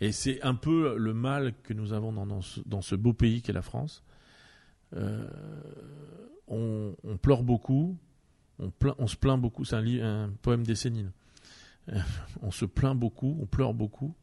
Et 0.00 0.12
c'est 0.12 0.42
un 0.42 0.54
peu 0.54 0.96
le 0.96 1.14
mal 1.14 1.54
que 1.62 1.72
nous 1.72 1.92
avons 1.92 2.12
dans, 2.12 2.40
ce, 2.82 2.94
beau 2.96 3.12
pays 3.12 3.40
qu'est 3.40 3.52
la 3.52 3.62
France. 3.62 4.02
on, 6.48 6.94
pleure 7.22 7.44
beaucoup, 7.44 7.96
on, 8.58 9.06
se 9.06 9.16
plaint 9.16 9.40
beaucoup, 9.40 9.64
c'est 9.64 9.76
un, 9.76 10.30
poème 10.42 10.64
d'Essénine. 10.64 11.12
on 12.42 12.50
se 12.50 12.64
plaint 12.64 12.98
beaucoup, 12.98 13.38
on 13.40 13.46
pleure 13.46 13.74
beaucoup, 13.74 14.14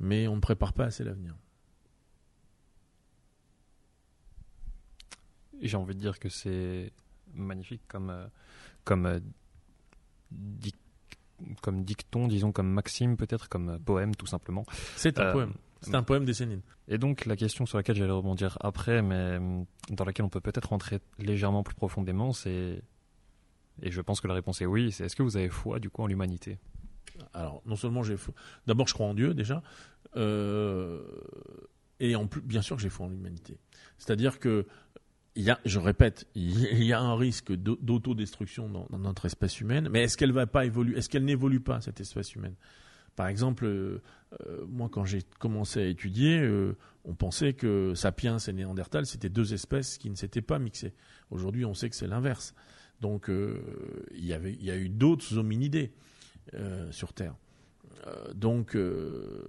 mais 0.00 0.26
on 0.28 0.36
ne 0.36 0.40
prépare 0.40 0.72
pas 0.72 0.86
assez 0.86 1.04
l'avenir. 1.04 1.36
J'ai 5.60 5.76
envie 5.76 5.94
de 5.94 6.00
dire 6.00 6.18
que 6.18 6.28
c'est 6.28 6.92
magnifique 7.34 7.82
comme, 7.86 8.10
euh, 8.10 8.26
comme, 8.84 9.06
euh, 9.06 9.20
comme 11.62 11.84
dicton, 11.84 12.28
disons 12.28 12.52
comme 12.52 12.68
maxime 12.68 13.16
peut-être, 13.16 13.48
comme 13.48 13.70
euh, 13.70 13.78
poème 13.78 14.14
tout 14.14 14.26
simplement. 14.26 14.64
C'est 14.96 15.18
un 15.18 15.32
poème. 15.32 15.54
C'est 15.80 15.94
un 15.94 16.02
poème 16.02 16.24
des 16.24 16.34
Sénines. 16.34 16.62
Et 16.86 16.98
donc 16.98 17.24
la 17.26 17.34
question 17.34 17.66
sur 17.66 17.78
laquelle 17.78 17.96
j'allais 17.96 18.12
rebondir 18.12 18.56
après, 18.60 19.02
mais 19.02 19.38
dans 19.88 20.04
laquelle 20.04 20.24
on 20.24 20.28
peut 20.28 20.40
peut-être 20.40 20.68
rentrer 20.68 21.00
légèrement 21.18 21.64
plus 21.64 21.74
profondément, 21.74 22.32
c'est 22.32 22.82
et 23.80 23.90
je 23.90 24.00
pense 24.00 24.20
que 24.20 24.28
la 24.28 24.34
réponse 24.34 24.60
est 24.60 24.66
oui. 24.66 24.92
C'est 24.92 25.04
est-ce 25.04 25.16
que 25.16 25.22
vous 25.22 25.36
avez 25.36 25.48
foi 25.48 25.78
du 25.78 25.88
coup 25.88 26.02
en 26.02 26.06
l'humanité? 26.06 26.58
Alors, 27.32 27.62
non 27.66 27.76
seulement 27.76 28.02
j'ai 28.02 28.16
foi. 28.16 28.34
D'abord, 28.66 28.86
je 28.88 28.94
crois 28.94 29.06
en 29.06 29.14
Dieu 29.14 29.34
déjà. 29.34 29.62
Euh, 30.16 31.02
et 32.00 32.16
en 32.16 32.26
plus, 32.26 32.42
bien 32.42 32.62
sûr 32.62 32.76
que 32.76 32.82
j'ai 32.82 32.90
foi 32.90 33.06
en 33.06 33.08
l'humanité. 33.08 33.58
C'est-à-dire 33.98 34.38
que, 34.38 34.66
il 35.34 35.42
y 35.44 35.50
a, 35.50 35.58
je 35.64 35.78
répète, 35.78 36.26
il 36.34 36.82
y 36.84 36.92
a 36.92 37.00
un 37.00 37.16
risque 37.16 37.52
d'autodestruction 37.52 38.68
dans, 38.68 38.98
notre 38.98 39.26
espèce 39.26 39.60
humaine, 39.60 39.88
mais 39.90 40.02
est-ce 40.02 40.16
qu'elle 40.16 40.32
va 40.32 40.46
pas 40.46 40.64
évoluer 40.64 40.98
Est-ce 40.98 41.08
qu'elle 41.08 41.24
n'évolue 41.24 41.60
pas, 41.60 41.80
cette 41.80 42.00
espèce 42.00 42.34
humaine? 42.34 42.54
Par 43.16 43.26
exemple, 43.26 43.66
euh, 43.66 44.02
euh, 44.46 44.64
moi, 44.66 44.88
quand 44.90 45.04
j'ai 45.04 45.22
commencé 45.38 45.80
à 45.80 45.86
étudier, 45.86 46.48
on 47.04 47.14
pensait 47.14 47.52
que 47.52 47.92
Sapiens 47.94 48.38
et 48.38 48.52
Néandertal, 48.52 49.04
c'était 49.06 49.28
deux 49.28 49.52
espèces 49.52 49.98
qui 49.98 50.08
ne 50.08 50.14
s'étaient 50.14 50.40
pas 50.40 50.58
mixées. 50.58 50.94
Aujourd'hui, 51.30 51.64
on 51.64 51.74
sait 51.74 51.90
que 51.90 51.96
c'est 51.96 52.06
l'inverse. 52.06 52.54
Donc, 53.00 53.28
il, 53.28 54.24
y 54.24 54.32
avait, 54.32 54.52
il 54.52 54.64
y 54.64 54.70
a 54.70 54.76
eu 54.76 54.88
d'autres 54.88 55.36
hominidés. 55.36 55.92
Euh, 56.54 56.90
sur 56.90 57.12
Terre. 57.12 57.34
Euh, 58.06 58.32
donc, 58.34 58.74
euh, 58.74 59.44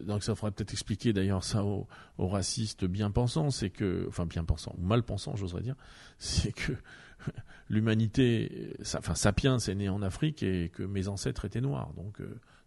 donc 0.00 0.22
ça 0.22 0.34
faudrait 0.34 0.52
peut-être 0.52 0.72
expliquer 0.72 1.12
d'ailleurs 1.12 1.44
ça 1.44 1.64
aux, 1.64 1.86
racistes 2.18 2.84
bien 2.84 3.10
pensants, 3.10 3.50
c'est 3.50 3.70
que, 3.70 4.06
enfin 4.08 4.26
bien 4.26 4.44
pensants 4.44 4.74
ou 4.78 4.82
mal 4.82 5.02
pensants, 5.02 5.36
j'oserais 5.36 5.62
dire, 5.62 5.76
c'est 6.18 6.52
que 6.52 6.72
l'humanité, 7.68 8.74
enfin 8.94 9.14
Sapiens 9.14 9.58
est 9.58 9.74
né 9.74 9.88
en 9.88 10.02
Afrique 10.02 10.42
et 10.42 10.70
que 10.70 10.82
mes 10.82 11.08
ancêtres 11.08 11.44
étaient 11.44 11.60
noirs, 11.60 11.92
donc, 11.94 12.20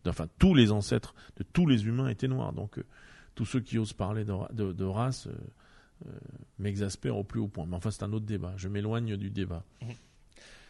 enfin 0.08 0.28
tous 0.40 0.54
les 0.54 0.72
ancêtres 0.72 1.14
de 1.38 1.44
tous 1.44 1.68
les 1.68 1.86
humains 1.86 2.10
étaient 2.10 2.28
noirs, 2.28 2.54
donc 2.54 2.84
tous 3.36 3.46
ceux 3.46 3.60
qui 3.60 3.78
osent 3.78 3.94
parler 3.94 4.26
de, 4.26 4.84
race 4.84 5.30
m'exaspèrent 6.58 7.18
au 7.18 7.24
plus 7.24 7.40
haut 7.40 7.48
point. 7.48 7.66
Mais 7.66 7.76
enfin 7.76 7.92
c'est 7.92 8.04
un 8.04 8.12
autre 8.14 8.26
débat, 8.26 8.54
je 8.58 8.68
m'éloigne 8.68 9.16
du 9.16 9.30
débat. 9.30 9.64
Mmh. 9.82 9.88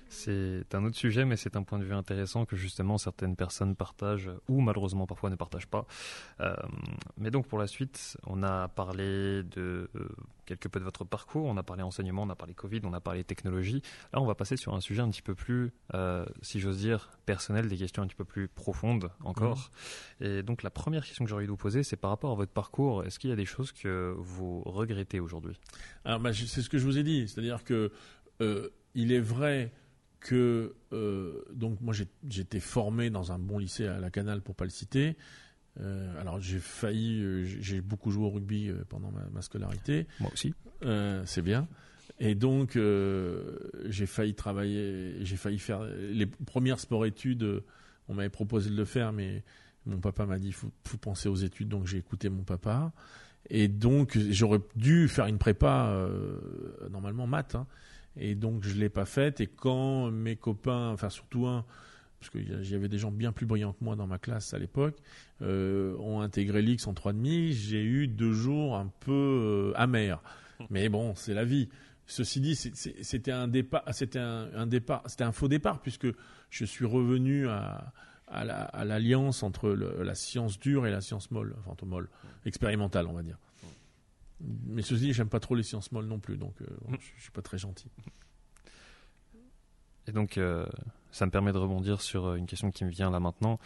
C'est 0.10 0.74
un 0.74 0.84
autre 0.86 0.98
sujet, 0.98 1.24
mais 1.24 1.38
c'est 1.38 1.56
un 1.56 1.64
point 1.64 1.78
de 1.78 1.84
vue 1.84 1.94
intéressant 1.94 2.46
que 2.46 2.56
justement 2.56 2.98
certaines 2.98 3.36
personnes 3.36 3.76
partagent 3.76 4.32
ou 4.48 4.60
malheureusement 4.60 5.06
parfois 5.06 5.30
ne 5.30 5.36
partagent 5.36 5.68
pas. 5.68 5.86
Euh, 6.42 6.56
mais 7.18 7.30
donc 7.30 7.48
pour 7.48 7.60
la 7.60 7.68
suite, 7.68 8.18
on 8.26 8.42
a 8.42 8.68
parlé 8.68 9.44
de 9.44 9.90
euh, 9.96 10.10
quelque 10.48 10.68
peu 10.68 10.80
de 10.80 10.84
votre 10.84 11.06
parcours, 11.06 11.46
on 11.46 11.58
a 11.58 11.64
parlé 11.64 11.84
enseignement, 11.84 12.24
on 12.24 12.30
a 12.30 12.36
parlé 12.36 12.56
Covid, 12.56 12.82
on 12.86 12.94
a 12.94 13.00
parlé 13.00 13.24
technologie. 13.24 13.84
Là, 14.12 14.20
on 14.20 14.26
va 14.26 14.34
passer 14.34 14.58
sur 14.58 14.74
un 14.74 14.82
sujet 14.82 15.02
un 15.02 15.10
petit 15.10 15.22
peu 15.22 15.36
plus, 15.36 15.72
euh, 15.94 16.26
si 16.42 16.60
j'ose 16.60 16.80
dire, 16.80 17.12
personnel, 17.28 17.68
des 17.68 17.78
questions 17.78 18.02
un 18.02 18.08
petit 18.08 18.16
peu 18.16 18.26
plus 18.26 18.48
profondes 18.48 19.12
encore. 19.24 19.70
Mmh. 20.20 20.26
Et 20.26 20.44
donc 20.44 20.64
la 20.64 20.72
première 20.72 21.06
question 21.06 21.24
que 21.24 21.30
j'aurais 21.30 21.42
envie 21.42 21.48
de 21.48 21.52
vous 21.52 21.58
poser, 21.58 21.84
c'est 21.84 21.98
par 21.98 22.10
rapport 22.10 22.32
à 22.32 22.36
votre 22.36 22.52
parcours. 22.52 23.06
Est-ce 23.06 23.20
qu'il 23.20 23.30
y 23.30 23.34
a 23.34 23.38
des 23.38 23.46
choses 23.46 23.72
que 23.72 24.16
vous 24.18 24.64
regrettez 24.66 25.20
aujourd'hui? 25.20 25.60
Alors, 26.04 26.20
bah, 26.20 26.34
c'est 26.34 26.62
ce 26.62 26.70
que 26.70 26.80
je 26.80 26.86
vous 26.86 26.98
ai 26.98 27.04
dit, 27.04 27.28
c'est-à-dire 27.28 27.64
que 27.64 27.92
il 28.96 29.12
est 29.12 29.20
vrai 29.20 29.72
que 30.20 30.76
euh, 30.94 31.44
donc 31.54 31.80
moi 31.82 31.94
j'étais 32.28 32.60
formé 32.60 33.10
dans 33.10 33.32
un 33.32 33.40
bon 33.40 33.58
lycée 33.58 33.88
à 33.88 34.00
la 34.00 34.10
Canale 34.10 34.42
pour 34.42 34.56
pas 34.56 34.66
le 34.66 34.70
citer. 34.70 35.16
Euh, 35.80 36.20
alors 36.20 36.42
j'ai 36.42 36.60
failli, 36.60 37.22
euh, 37.22 37.46
j'ai 37.46 37.80
beaucoup 37.82 38.12
joué 38.12 38.26
au 38.26 38.30
rugby 38.30 38.72
pendant 38.90 39.12
ma, 39.32 39.42
scolarité. 39.42 40.08
Moi 40.20 40.32
aussi. 40.34 40.54
c'est 41.26 41.42
bien. 41.42 41.68
Et 42.20 42.36
donc 42.36 42.78
j'ai 43.86 44.06
failli 44.06 44.34
travailler, 44.34 45.16
j'ai 45.22 45.38
failli 45.38 45.60
faire 45.60 45.84
les 45.84 46.26
premières 46.26 46.80
sport-études. 46.80 47.64
On 48.08 48.16
m'avait 48.16 48.30
proposé 48.30 48.70
de 48.70 48.76
le 48.76 48.86
faire, 48.86 49.14
mais 49.14 49.44
mon 49.86 50.00
papa 50.00 50.26
m'a 50.26 50.40
dit 50.40 50.52
faut, 50.52 50.72
faut 50.86 50.98
penser 50.98 51.30
aux 51.30 51.36
études, 51.36 51.70
donc 51.70 51.86
j'ai 51.86 51.98
écouté 51.98 52.30
mon 52.30 52.44
papa. 52.44 52.92
Et 53.50 53.68
donc 53.68 54.18
j'aurais 54.18 54.60
dû 54.76 55.08
faire 55.08 55.28
une 55.28 55.38
prépa 55.38 56.10
normalement 56.90 57.26
maths. 57.26 57.56
Hein. 57.56 57.68
Et 58.20 58.36
donc 58.36 58.64
je 58.64 58.76
ne 58.76 58.80
l'ai 58.80 58.90
pas 58.90 59.06
faite. 59.06 59.42
Et 59.42 59.48
quand 59.48 60.12
mes 60.12 60.36
copains, 60.36 60.90
enfin 60.90 61.10
surtout 61.10 61.48
un, 61.48 61.66
parce 62.20 62.30
qu'il 62.30 62.70
y 62.70 62.76
avait 62.76 62.90
des 62.90 62.98
gens 62.98 63.12
bien 63.12 63.32
plus 63.32 63.46
brillants 63.46 63.74
que 63.74 63.84
moi 63.84 63.96
dans 63.96 64.08
ma 64.08 64.20
classe 64.20 64.54
à 64.54 64.60
l'époque, 64.60 64.98
euh, 65.42 65.96
ont 66.00 66.22
intégré 66.22 66.62
l'X 66.62 66.86
en 66.86 66.94
3,5, 66.94 67.52
j'ai 67.52 67.82
eu 67.82 68.08
deux 68.08 68.34
jours 68.34 68.76
un 68.76 68.92
peu 69.00 69.72
euh, 69.74 69.74
amers. 69.76 70.22
Mais 70.70 70.90
bon, 70.90 71.16
c'est 71.16 71.34
la 71.34 71.46
vie. 71.46 71.70
Ceci 72.06 72.42
dit, 72.42 72.56
c'était 72.56 73.32
un 73.32 73.50
un, 73.50 75.32
faux 75.32 75.48
départ 75.48 75.82
puisque 75.82 76.08
je 76.50 76.66
suis 76.66 76.86
revenu 76.86 77.48
à, 77.48 77.94
à 78.28 78.84
l'alliance 78.84 79.44
entre 79.44 79.70
la 79.70 80.16
science 80.16 80.60
dure 80.60 80.88
et 80.88 80.92
la 80.92 81.02
science 81.02 81.32
molle, 81.32 81.56
enfin 81.60 81.76
molle, 81.86 82.10
expérimentale, 82.46 83.08
on 83.08 83.14
va 83.14 83.22
dire. 83.22 83.38
Mais 84.42 84.82
ceci 84.82 85.02
dit, 85.02 85.14
j'aime 85.14 85.30
pas 85.30 85.40
trop 85.40 85.56
les 85.56 85.64
sciences 85.64 85.92
molles 85.92 86.08
non 86.08 86.20
plus, 86.20 86.38
donc 86.38 86.54
euh, 86.62 86.66
je, 86.92 87.08
je, 87.18 87.22
suis 87.24 87.32
pas 87.32 87.42
très 87.42 87.58
gentil. 87.58 87.90
Et 90.08 90.12
donc, 90.12 90.38
euh, 90.38 90.66
ça 91.12 91.26
me 91.26 91.32
permet 91.32 91.52
de 91.52 91.58
rebondir 91.58 92.02
sur 92.02 92.28
euh, 92.28 92.36
une 92.36 92.46
question 92.46 92.72
qui 92.72 92.86
me 92.86 92.90
vient 92.90 93.12
là 93.12 93.20
maintenant. 93.20 93.60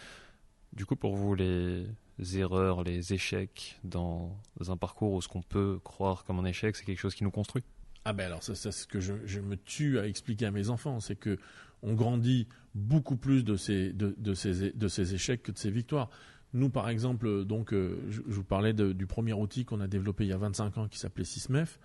Du 0.73 0.85
coup, 0.85 0.95
pour 0.95 1.15
vous, 1.15 1.35
les 1.35 1.87
erreurs, 2.35 2.83
les 2.83 3.13
échecs 3.13 3.79
dans 3.83 4.35
un 4.67 4.77
parcours 4.77 5.13
où 5.13 5.21
ce 5.21 5.27
qu'on 5.27 5.43
peut 5.43 5.79
croire 5.83 6.23
comme 6.23 6.39
un 6.39 6.45
échec, 6.45 6.75
c'est 6.75 6.85
quelque 6.85 6.99
chose 6.99 7.15
qui 7.15 7.23
nous 7.23 7.31
construit? 7.31 7.63
Ah 8.05 8.11
ben 8.11 8.25
alors, 8.25 8.43
ça, 8.43 8.55
c'est 8.55 8.71
ce 8.71 8.87
que 8.87 8.99
je, 8.99 9.13
je, 9.25 9.39
me 9.39 9.55
tue 9.55 9.99
à 9.99 10.07
expliquer 10.07 10.47
à 10.47 10.51
mes 10.51 10.69
enfants, 10.69 10.99
c'est 10.99 11.15
que 11.15 11.37
on 11.83 11.93
grandit 11.93 12.47
beaucoup 12.75 13.15
plus 13.15 13.43
de 13.43 13.55
ces, 13.55 13.93
de, 13.93 14.15
de, 14.17 14.33
ces, 14.33 14.71
de 14.71 14.87
ces 14.87 15.13
échecs 15.13 15.43
que 15.43 15.51
de 15.51 15.57
ces 15.57 15.71
victoires. 15.71 16.09
Nous, 16.53 16.69
par 16.69 16.89
exemple, 16.89 17.45
donc, 17.45 17.73
euh, 17.73 17.97
je, 18.09 18.21
vous 18.25 18.43
parlais 18.43 18.73
du 18.73 19.07
premier 19.07 19.33
outil 19.33 19.65
qu'on 19.65 19.81
a 19.81 19.87
développé 19.87 20.25
il 20.25 20.29
y 20.29 20.33
a 20.33 20.37
25 20.37 20.77
ans 20.77 20.87
qui 20.87 20.99
s'appelait 20.99 21.23
SISMEF, 21.23 21.79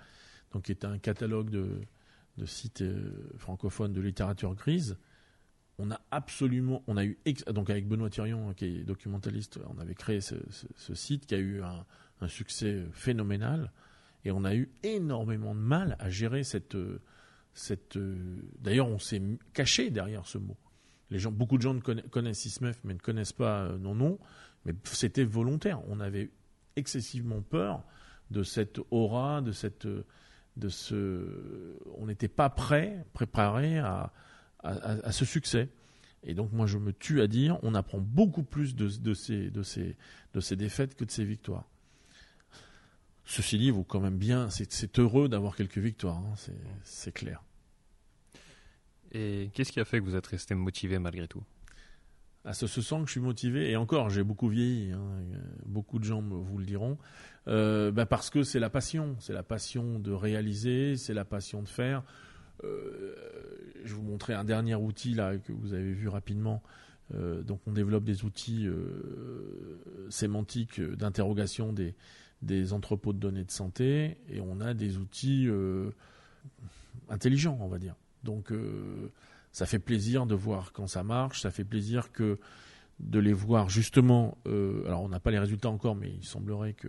donc 0.53 0.65
qui 0.65 0.73
était 0.73 0.87
un 0.87 0.99
catalogue 0.99 1.51
de, 1.51 2.45
sites 2.45 2.83
euh, 2.83 3.31
francophones 3.39 3.93
de 3.93 4.01
littérature 4.01 4.55
grise. 4.55 4.99
On 5.79 5.91
a 5.91 6.01
absolument, 6.11 6.83
on 6.87 6.97
a 6.97 7.05
eu, 7.05 7.19
donc 7.53 7.71
avec 7.71 7.89
Benoît 7.89 8.11
Thirion, 8.11 8.53
qui 8.53 8.67
est 8.67 8.85
documentaliste, 8.85 9.59
on 9.75 9.79
avait 9.79 9.95
créé 9.95 10.21
ce, 10.21 10.37
site 10.95 11.27
qui 11.27 11.35
a 11.35 11.39
eu 11.39 11.63
un, 11.63 12.29
succès 12.29 12.85
phénoménal, 12.93 13.73
et 14.25 14.33
on 14.33 14.45
a 14.45 14.55
eu 14.55 14.69
énormément 14.83 15.55
de 15.55 15.61
mal 15.61 15.97
à 16.01 16.11
gérer 16.11 16.43
cette, 16.43 16.77
cette. 17.55 17.97
D'ailleurs, 18.61 18.89
on 18.89 18.99
s'est 18.99 19.23
caché 19.55 19.91
derrière 19.91 20.27
ce 20.27 20.39
mot. 20.39 20.57
Les 21.11 21.19
gens, 21.19 21.33
beaucoup 21.33 21.57
de 21.57 21.63
gens 21.63 21.79
connaissent 22.11 22.41
SISMEF, 22.41 22.81
mais 22.85 22.95
ne 22.95 22.99
connaissent 22.99 23.33
pas 23.33 23.63
euh, 23.63 23.79
nos 23.79 23.95
noms. 23.95 24.19
Mais 24.65 24.75
c'était 24.85 25.25
volontaire. 25.25 25.81
On 25.89 26.01
avait 26.01 26.31
excessivement 26.77 27.43
peur 27.43 27.85
de 28.31 28.43
cette 28.43 28.81
aura, 28.91 29.41
de 29.41 29.53
cette, 29.53 29.87
de 30.57 30.69
ce, 30.69 31.77
on 31.97 32.07
n'était 32.07 32.29
pas 32.29 32.51
prêt, 32.51 33.05
préparé 33.13 33.79
à, 33.79 34.13
à, 34.63 35.13
ce 35.13 35.25
succès. 35.25 35.69
Et 36.25 36.35
donc 36.35 36.53
moi 36.53 36.67
je 36.67 36.79
me 36.79 36.93
tue 36.93 37.21
à 37.21 37.27
dire, 37.27 37.59
on 37.63 37.75
apprend 37.75 37.99
beaucoup 37.99 38.43
plus 38.43 38.75
de, 38.75 38.89
de, 38.89 39.15
ces, 39.15 39.51
de, 39.51 39.63
ces, 39.63 39.97
de 40.35 40.41
ces 40.41 40.57
défaites 40.57 40.95
que 40.95 41.05
de 41.05 41.11
ces 41.11 41.25
victoires. 41.25 41.69
Ceci 43.25 43.59
dit, 43.59 43.73
quand 43.87 44.01
même 44.01 44.17
bien, 44.17 44.49
c'est 44.49 44.99
heureux 44.99 45.29
d'avoir 45.29 45.55
quelques 45.55 45.79
victoires, 45.79 46.17
hein, 46.17 46.35
c'est 46.83 47.13
clair. 47.13 47.43
Et 49.13 49.51
qu'est-ce 49.53 49.71
qui 49.71 49.81
a 49.81 49.85
fait 49.85 49.99
que 49.99 50.05
vous 50.05 50.17
êtes 50.17 50.27
resté 50.27 50.55
motivé 50.55 50.99
malgré 50.99 51.29
tout? 51.29 51.45
Ah, 52.51 52.55
ça 52.55 52.67
se 52.67 52.81
sent 52.81 52.97
que 53.01 53.07
je 53.09 53.11
suis 53.11 53.21
motivé, 53.21 53.71
et 53.71 53.77
encore, 53.77 54.09
j'ai 54.09 54.25
beaucoup 54.25 54.49
vieilli, 54.49 54.91
hein, 54.93 55.03
beaucoup 55.67 55.99
de 55.99 56.05
gens 56.05 56.23
vous 56.23 56.57
le 56.57 56.65
diront, 56.65 56.97
euh, 57.47 57.91
bah, 57.91 58.07
parce 58.07 58.31
que 58.31 58.43
c'est 58.43 58.59
la 58.59 58.71
passion, 58.71 59.17
c'est 59.21 59.35
la 59.35 59.43
passion 59.43 59.99
de 59.99 60.13
réaliser, 60.13 60.97
c'est 60.97 61.13
la 61.13 61.27
passion 61.27 61.63
de 61.63 61.69
faire. 61.69 62.03
Euh, 62.65 63.15
je 63.85 63.93
vous 63.95 64.03
montrer 64.03 64.33
un 64.33 64.45
dernier 64.45 64.75
outil 64.77 65.13
là 65.13 65.37
que 65.37 65.53
vous 65.53 65.75
avez 65.75 65.93
vu 65.93 66.09
rapidement. 66.09 66.63
Euh, 67.15 67.43
donc 67.43 67.61
on 67.67 67.73
développe 67.73 68.05
des 68.05 68.25
outils 68.25 68.67
sémantiques 70.09 70.81
d'interrogation 70.81 71.75
des, 71.75 71.95
des 72.41 72.73
entrepôts 72.73 73.13
de 73.13 73.19
données 73.19 73.45
de 73.45 73.51
santé 73.51 74.17
et 74.31 74.41
on 74.41 74.63
a 74.63 74.73
des 74.73 74.97
outils 74.97 75.51
intelligents, 77.11 77.59
on 77.61 77.69
va 77.69 77.79
dire. 77.79 77.95
Donc 78.25 78.53
ça 79.59 79.67
fait 79.67 79.79
plaisir 79.79 80.27
de 80.27 80.35
voir 80.35 80.73
quand 80.73 80.87
ça 80.87 81.03
marche, 81.03 81.43
ça 81.43 81.51
fait 81.51 81.65
plaisir 81.65 82.13
que 82.13 82.39
de 83.01 83.19
les 83.19 83.33
voir 83.33 83.69
justement. 83.69 84.39
alors 84.47 85.03
on 85.03 85.09
n'a 85.09 85.21
pas 85.21 85.31
les 85.31 85.39
résultats 85.39 85.69
encore, 85.69 85.95
mais 85.95 86.11
il 86.11 86.25
semblerait 86.25 86.75
que 86.75 86.89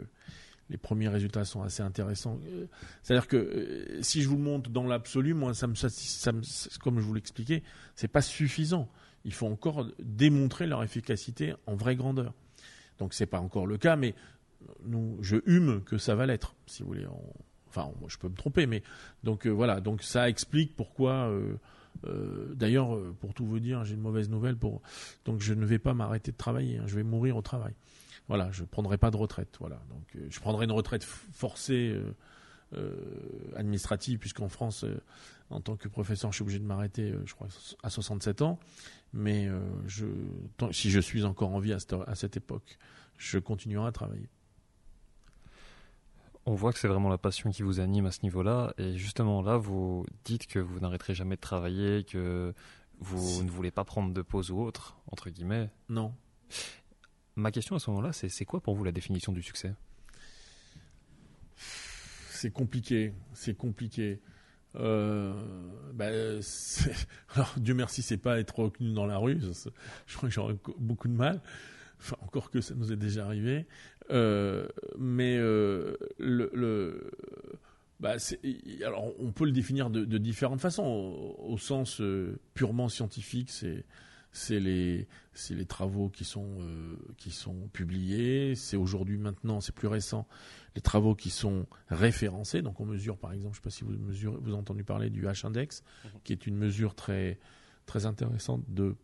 les 0.70 0.78
premiers 0.78 1.08
résultats 1.08 1.46
sont 1.46 1.62
assez 1.62 1.82
intéressants. 1.82 2.40
Euh, 2.48 2.68
c'est-à-dire 3.02 3.28
que 3.28 3.38
euh, 3.38 4.02
si 4.02 4.22
je 4.22 4.30
vous 4.30 4.38
montre 4.38 4.70
dans 4.70 4.86
l'absolu, 4.86 5.34
moi, 5.34 5.54
ça 5.54 5.68
me, 5.68 6.80
comme 6.80 7.00
je 7.00 7.06
vous 7.06 7.14
l'expliquais, 7.14 7.64
c'est 7.96 8.08
pas 8.08 8.22
suffisant. 8.22 8.88
Il 9.26 9.34
faut 9.34 9.48
encore 9.48 9.88
démontrer 10.00 10.68
leur 10.68 10.84
efficacité 10.84 11.54
en 11.66 11.76
vraie 11.76 11.96
grandeur. 11.96 12.34
Donc 13.00 13.14
c'est 13.14 13.26
pas 13.26 13.40
encore 13.40 13.66
le 13.66 13.78
cas, 13.78 13.96
mais 13.96 14.14
nous, 14.86 15.18
je 15.22 15.38
hume 15.46 15.84
que 15.84 15.98
ça 15.98 16.16
va 16.16 16.26
l'être, 16.26 16.56
si 16.68 16.84
vous 16.84 16.90
voulez. 16.90 17.08
enfin, 17.68 17.92
je 18.08 18.18
peux 18.18 18.30
me 18.30 18.36
tromper, 18.36 18.66
mais 18.66 18.84
donc 19.24 19.48
euh, 19.48 19.50
voilà. 19.50 19.82
Donc 19.82 20.04
ça 20.04 20.30
explique 20.30 20.76
pourquoi. 20.76 21.32
D'ailleurs, 22.54 22.98
pour 23.20 23.34
tout 23.34 23.46
vous 23.46 23.60
dire, 23.60 23.84
j'ai 23.84 23.96
une 23.96 24.02
mauvaise 24.02 24.30
nouvelle. 24.30 24.56
Donc 25.26 25.42
je 25.42 25.54
ne 25.54 25.66
vais 25.66 25.80
pas 25.80 25.94
m'arrêter 25.94 26.32
de 26.32 26.38
travailler. 26.38 26.78
Hein. 26.78 26.84
je 26.88 26.96
vais 26.96 27.04
mourir 27.04 27.36
au 27.36 27.42
travail 27.42 27.74
voilà, 28.30 28.52
je 28.52 28.64
prendrai 28.64 28.98
pas 28.98 29.12
de 29.12 29.18
retraite. 29.18 29.58
Euh, 29.62 30.28
je 30.30 30.40
prendrai 30.40 30.66
une 30.66 30.72
retraite 30.72 31.04
forcée 31.04 31.92
euh, 31.92 32.16
euh, 32.78 32.94
administrative, 33.56 34.20
puisqu'en 34.20 34.50
France, 34.50 34.86
en 35.50 35.60
tant 35.60 35.76
que 35.76 35.88
professeur, 35.88 36.32
je 36.32 36.36
suis 36.36 36.44
obligé 36.44 36.60
de 36.60 36.64
m'arrêter, 36.64 37.14
je 37.26 37.34
crois, 37.34 37.48
à 37.82 37.90
67 37.90 38.44
ans. 38.44 38.60
Mais 39.14 39.50
si 40.72 40.92
je 40.92 41.00
suis 41.00 41.24
encore 41.24 41.50
en 41.56 41.60
vie 41.60 41.74
à 41.74 42.16
cette, 42.16 42.38
époque, 42.38 42.78
je 43.18 43.40
continuerai 43.40 43.88
à 43.88 43.92
travailler. 43.92 44.30
On 46.46 46.56
voit 46.56 46.74
que 46.74 46.80
c'est 46.80 46.88
vraiment 46.88 47.10
la 47.10 47.18
passion 47.18 47.52
qui 47.52 47.62
vous 47.62 47.80
anime 47.80 48.06
à 48.06 48.12
ce 48.12 48.20
niveau-là. 48.24 48.74
Et 48.78 48.98
justement, 48.98 49.42
là, 49.42 49.58
vous 49.58 50.06
dites 50.26 50.48
que 50.48 50.60
vous 50.60 50.80
n'arrêterez 50.80 51.14
jamais 51.14 51.36
de 51.36 51.42
travailler, 51.42 52.04
que 52.04 52.54
vous 53.00 53.44
ne 53.44 53.50
voulez 53.50 53.72
pas 53.72 53.84
prendre 53.84 54.14
de 54.14 54.22
pause 54.22 54.52
ou 54.52 54.60
autre, 54.60 54.98
entre 55.08 55.30
guillemets. 55.30 55.70
Non. 55.90 56.14
Ma 57.36 57.52
question 57.52 57.76
à 57.76 57.80
ce 57.80 57.90
moment-là, 57.92 58.14
c'est 58.14 58.30
c'est 58.30 58.46
quoi 58.46 58.62
pour 58.62 58.76
vous 58.76 58.84
la 58.84 58.92
définition 58.92 59.32
du 59.32 59.42
succès? 59.42 59.74
C'est 62.32 62.52
compliqué, 62.52 63.14
c'est 63.34 63.56
compliqué. 63.56 64.22
Euh, 64.76 65.34
bah, 65.94 66.08
alors 67.36 67.54
Dieu 67.58 67.74
merci, 67.74 68.02
c'est 68.02 68.18
pas 68.18 68.40
être 68.40 68.60
reconnu 68.60 68.94
dans 68.94 69.06
la 69.06 69.18
rue. 69.18 69.40
je 70.06 70.18
crois 70.18 70.30
que 70.30 70.36
j'aurais 70.36 70.58
beaucoup 70.78 71.08
de 71.08 71.14
mal. 71.14 71.42
Enfin, 72.00 72.16
encore 72.22 72.50
que 72.50 72.62
ça 72.62 72.76
nous 72.76 72.92
est 72.92 72.98
déjà 72.98 73.26
arrivé. 73.26 73.66
Euh, 74.12 74.68
mais 74.98 75.38
euh, 75.38 75.96
le, 76.18 77.12
bah, 78.00 78.16
alors 78.86 79.12
on 79.20 79.32
peut 79.32 79.46
le 79.46 79.52
définir 79.52 79.90
de, 79.90 80.18
différentes 80.18 80.62
façons. 80.62 80.84
Au, 80.84 81.54
au 81.54 81.58
sens 81.58 82.02
purement 82.54 82.90
scientifique, 82.90 83.50
c'est 83.50 83.86
c'est 84.32 84.60
les, 84.60 85.08
les 85.50 85.66
travaux 85.66 86.10
qui 86.10 86.24
sont, 86.24 86.58
euh, 86.60 86.96
qui 87.18 87.32
sont 87.32 87.68
publiés, 87.74 88.56
c'est 88.56 88.78
aujourd'hui 88.78 89.18
maintenant, 89.18 89.60
c'est 89.60 89.74
plus 89.74 89.88
récent, 89.88 90.28
les 90.76 90.82
travaux 90.82 91.16
qui 91.16 91.30
sont 91.30 91.66
référencés. 91.88 92.62
Donc 92.62 92.80
on 92.80 92.86
mesure 92.86 93.18
par 93.18 93.34
exemple, 93.34 93.56
je 93.56 93.60
ne 93.60 93.64
sais 93.64 93.64
pas 93.64 93.70
si 93.70 93.84
vous, 93.84 93.92
mesurez, 93.92 94.38
vous 94.40 94.50
avez 94.50 94.58
entendu 94.58 94.84
parler 94.84 95.10
du 95.10 95.26
H-index, 95.26 95.84
mhm. 96.06 96.12
qui 96.24 96.34
est 96.34 96.46
une 96.46 96.58
mesure 96.58 96.96
très, 96.96 97.40
très 97.86 98.06
intéressante 98.06 98.64
de 98.68 98.96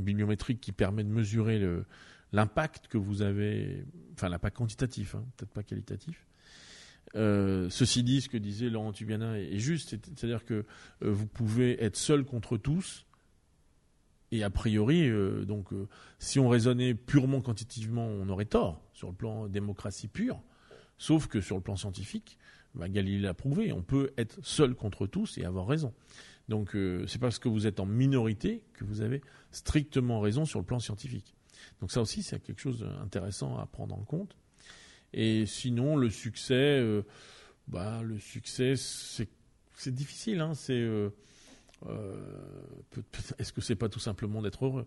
bibliométrique 0.00 0.60
qui 0.60 0.72
permet 0.72 1.04
de 1.04 1.08
mesurer 1.08 1.60
l'impact 2.32 2.88
que 2.88 2.98
vous 2.98 3.22
avez, 3.22 3.84
enfin 4.14 4.28
l'impact 4.28 4.56
quantitatif, 4.56 5.14
hein, 5.14 5.24
peut-être 5.36 5.52
pas 5.52 5.62
qualitatif. 5.62 6.26
Euh, 7.16 7.68
ceci 7.70 8.02
dit, 8.02 8.20
ce 8.20 8.28
que 8.28 8.36
disait 8.36 8.70
Laurent 8.70 8.92
Tubiana 8.92 9.38
est, 9.38 9.58
juste, 9.58 9.90
c'est-à-dire 9.90 10.44
que 10.44 10.64
euh, 11.02 11.10
vous 11.10 11.26
pouvez 11.26 11.82
être 11.82 11.96
seul 11.96 12.24
contre 12.24 12.56
tous, 12.56 13.06
et 14.32 14.44
a 14.44 14.50
priori, 14.50 15.08
euh, 15.08 15.44
donc, 15.44 15.70
si 16.20 16.38
on 16.38 16.48
raisonnait 16.48 16.94
purement 16.94 17.40
quantitativement, 17.40 18.06
on 18.06 18.28
aurait 18.28 18.44
tort 18.44 18.80
sur 18.92 19.08
le 19.08 19.14
plan 19.14 19.48
démocratie 19.48 20.06
pure. 20.06 20.40
Sauf 20.98 21.26
que 21.26 21.40
sur 21.40 21.56
le 21.56 21.62
plan 21.62 21.76
scientifique, 21.76 22.38
bah, 22.74 22.88
Galilée 22.88 23.20
l'a 23.20 23.34
prouvé, 23.34 23.72
on 23.72 23.82
peut 23.82 24.12
être 24.16 24.38
seul 24.42 24.74
contre 24.74 25.06
tous 25.06 25.38
et 25.38 25.44
avoir 25.44 25.66
raison. 25.66 25.92
Donc 26.50 26.76
euh, 26.76 27.06
c'est 27.06 27.18
parce 27.18 27.38
que 27.38 27.48
vous 27.48 27.66
êtes 27.66 27.80
en 27.80 27.86
minorité 27.86 28.62
que 28.74 28.84
vous 28.84 29.00
avez 29.00 29.22
strictement 29.50 30.20
raison 30.20 30.44
sur 30.44 30.58
le 30.58 30.66
plan 30.66 30.78
scientifique. 30.78 31.34
Donc 31.80 31.90
ça 31.90 32.02
aussi, 32.02 32.22
c'est 32.22 32.38
quelque 32.40 32.60
chose 32.60 32.80
d'intéressant 32.80 33.56
à 33.56 33.64
prendre 33.64 33.94
en 33.94 34.04
compte. 34.04 34.36
Et 35.14 35.46
sinon, 35.46 35.96
le 35.96 36.10
succès, 36.10 36.84
bah, 37.66 38.02
le 38.02 38.18
succès, 38.18 38.74
c'est 38.76 39.94
difficile. 39.94 40.40
Hein, 40.40 40.54
c'est 40.54 40.86
euh, 41.88 42.16
est-ce 43.38 43.52
que 43.52 43.60
c'est 43.60 43.76
pas 43.76 43.88
tout 43.88 44.00
simplement 44.00 44.42
d'être 44.42 44.64
heureux? 44.64 44.86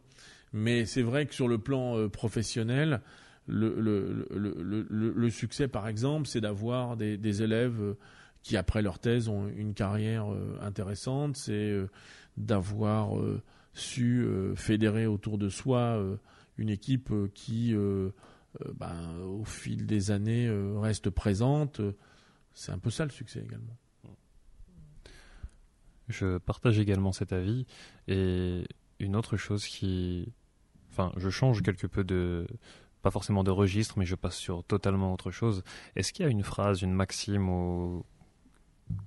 Mais 0.52 0.86
c'est 0.86 1.02
vrai 1.02 1.26
que 1.26 1.34
sur 1.34 1.48
le 1.48 1.58
plan 1.58 1.98
euh, 1.98 2.10
professionnel, 2.10 3.02
le, 3.48 5.30
succès, 5.30 5.68
par 5.68 5.88
exemple, 5.88 6.28
c'est 6.28 6.42
d'avoir 6.42 6.96
des, 6.96 7.42
élèves 7.42 7.82
euh, 7.82 7.98
qui, 8.44 8.58
après 8.58 8.82
leur 8.82 9.00
thèse, 9.00 9.30
ont 9.30 9.48
une 9.48 9.74
carrière 9.74 10.28
intéressante. 10.62 11.38
C'est 11.38 11.74
d'avoir 12.38 13.12
su 13.74 14.28
fédérer 14.56 15.08
autour 15.08 15.38
de 15.38 15.50
soi 15.50 16.00
une 16.58 16.70
équipe 16.70 17.12
qui, 17.34 17.74
ben, 18.76 19.18
au 19.26 19.46
fil 19.46 19.86
des 19.86 20.12
années, 20.12 20.50
reste 20.78 21.10
présente. 21.10 21.82
C'est 22.54 22.72
un 22.72 22.80
peu 22.80 22.92
ça 22.92 23.06
le 23.06 23.12
succès 23.12 23.40
également. 23.40 23.78
Je 26.10 26.38
partage 26.38 26.80
également 26.80 27.14
cet 27.14 27.32
avis. 27.32 27.66
Et 28.08 28.68
une 29.00 29.16
autre 29.16 29.38
chose 29.38 29.66
qui. 29.66 30.34
Enfin, 30.92 31.14
je 31.16 31.30
change 31.30 31.62
quelque 31.62 31.88
peu 31.88 32.04
de. 32.04 32.46
Pas 33.02 33.10
forcément 33.10 33.44
de 33.44 33.52
registre, 33.52 33.98
mais 33.98 34.06
je 34.06 34.16
passe 34.16 34.36
sur 34.36 34.64
totalement 34.64 35.14
autre 35.14 35.32
chose. 35.32 35.64
Est-ce 35.96 36.14
qu'il 36.14 36.24
y 36.26 36.28
a 36.28 36.32
une 36.32 36.44
phrase, 36.44 36.82
une 36.84 36.94
maxime 36.94 37.50
ou 37.50 38.06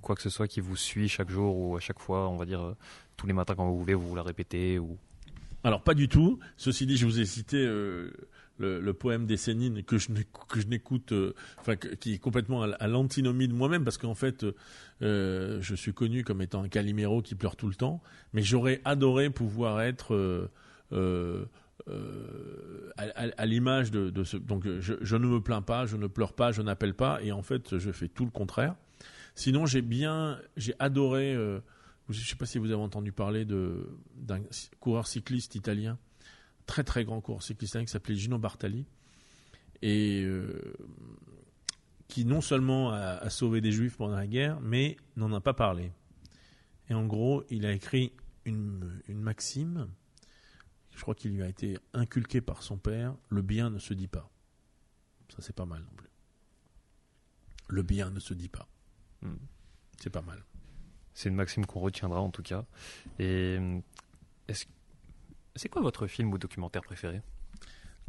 quoi 0.01 0.15
que 0.17 0.23
ce 0.23 0.31
soit 0.31 0.49
qui 0.49 0.61
vous 0.61 0.77
suit 0.77 1.09
chaque 1.09 1.31
jour 1.31 1.57
ou 1.57 1.77
à 1.77 1.81
chaque 1.81 1.99
fois, 1.99 2.29
on 2.29 2.37
va 2.37 2.47
dire, 2.47 2.63
euh, 2.63 2.77
tous 3.17 3.27
les 3.27 3.33
matins 3.33 3.55
quand 3.55 3.69
vous 3.69 3.79
voulez, 3.79 3.95
vous 3.95 4.15
la 4.15 4.23
répétez. 4.23 4.81
Alors, 5.65 5.83
pas 5.83 5.95
du 5.95 6.09
tout. 6.09 6.39
Ceci 6.57 6.87
dit, 6.87 6.97
je 6.97 7.07
vous 7.07 7.21
ai 7.21 7.25
cité. 7.25 7.57
Euh, 7.59 8.11
le, 8.59 8.93
poème 8.95 9.27
des 9.27 9.37
Sénines 9.37 9.83
que 9.83 9.99
je 9.99 10.09
n'écoute, 10.67 11.13
euh, 11.13 11.35
enfin 11.59 11.77
qui 11.77 12.15
est 12.15 12.19
complètement 12.19 12.63
à, 12.63 12.87
l'antinomie 12.87 13.49
de 13.49 13.53
moi-même 13.53 13.85
parce 13.85 13.99
qu'en 13.99 14.15
fait, 14.15 14.47
je 15.03 15.75
suis 15.77 15.93
connu 15.93 16.25
comme 16.25 16.41
étant 16.41 16.63
un 16.63 16.69
Calimero 16.69 17.21
qui 17.21 17.35
pleure 17.35 17.57
tout 17.57 17.69
le 17.69 17.75
temps, 17.75 18.01
mais 18.33 18.41
j'aurais 18.41 18.81
adoré 18.87 19.29
pouvoir 19.29 19.83
être 19.83 20.49
à, 22.97 23.45
l'image 23.45 23.91
de, 23.91 24.25
ce. 24.25 24.39
Donc, 24.39 24.67
je, 24.81 25.17
ne 25.17 25.27
me 25.27 25.43
plains 25.43 25.61
pas, 25.61 25.85
je 25.85 25.99
ne 25.99 26.07
pleure 26.07 26.33
pas, 26.33 26.51
je 26.51 26.63
n'appelle 26.63 26.95
pas, 26.95 27.21
et 27.23 27.33
en 27.33 27.43
fait, 27.43 27.77
je 27.77 27.93
fais 27.93 28.09
tout 28.09 28.25
le 28.25 28.31
contraire. 28.31 28.75
Sinon, 29.37 29.67
j'ai 29.67 29.83
bien, 29.83 30.41
j'ai 30.57 30.75
adoré. 30.81 31.35
je 31.35 31.61
ne 32.09 32.25
sais 32.25 32.35
pas 32.35 32.47
si 32.47 32.59
vous 32.59 32.73
avez 32.73 32.83
entendu 32.83 33.13
parler 33.13 33.45
d'un 33.45 34.43
coureur 34.81 35.07
cycliste 35.07 35.55
italien 35.55 35.97
très 36.67 36.85
très 36.85 37.05
grand 37.05 37.21
coureur 37.21 37.43
cycliste 37.43 37.79
qui 37.81 37.87
s'appelait 37.87 38.17
Gino 38.17 38.39
Bartali 38.39 38.87
et 39.83 40.23
euh, 40.23 40.75
qui 42.09 42.25
non 42.25 42.41
seulement 42.41 42.93
a, 42.93 43.31
sauvé 43.31 43.61
des 43.61 43.73
juifs 43.73 43.97
pendant 43.97 44.17
la 44.17 44.27
guerre, 44.27 44.61
mais 44.61 44.97
n'en 45.17 45.33
a 45.33 45.41
pas 45.41 45.55
parlé. 45.55 45.93
Et 46.89 46.95
en 46.95 47.07
gros, 47.07 47.45
il 47.51 47.67
a 47.67 47.73
écrit 47.73 48.13
une, 48.45 49.01
une 49.09 49.21
maxime, 49.21 49.89
je 50.95 51.03
crois 51.03 51.15
qu'il 51.15 51.33
lui 51.33 51.43
a 51.43 51.49
été 51.49 51.79
inculqué 51.95 52.41
par 52.41 52.63
son 52.63 52.79
père, 52.79 53.17
le 53.29 53.43
bien 53.43 53.71
ne 53.71 53.79
se 53.79 53.93
dit 53.95 54.09
pas. 54.09 54.31
Ça 55.29 55.39
c'est 55.41 55.55
pas 55.55 55.67
mal 55.67 55.83
non 55.83 55.95
plus. 55.97 56.09
Le 57.69 57.83
bien 57.83 58.11
ne 58.11 58.21
se 58.21 58.35
dit 58.35 58.49
pas. 58.49 58.69
Hmm. 59.23 59.35
C'est 59.99 60.11
pas 60.11 60.23
mal. 60.23 60.43
C'est 61.15 61.29
une 61.31 61.35
maxime 61.37 61.65
qu'on 61.67 61.81
retiendra 61.81 62.21
en 62.21 62.31
tout 62.31 62.43
cas. 62.43 62.65
Et 63.19 63.59
est-ce 64.49 64.67
C'est 65.55 65.69
quoi 65.71 65.81
votre 65.83 66.07
film 66.07 66.33
ou 66.33 66.39
documentaire 66.39 66.83
préféré? 66.83 67.23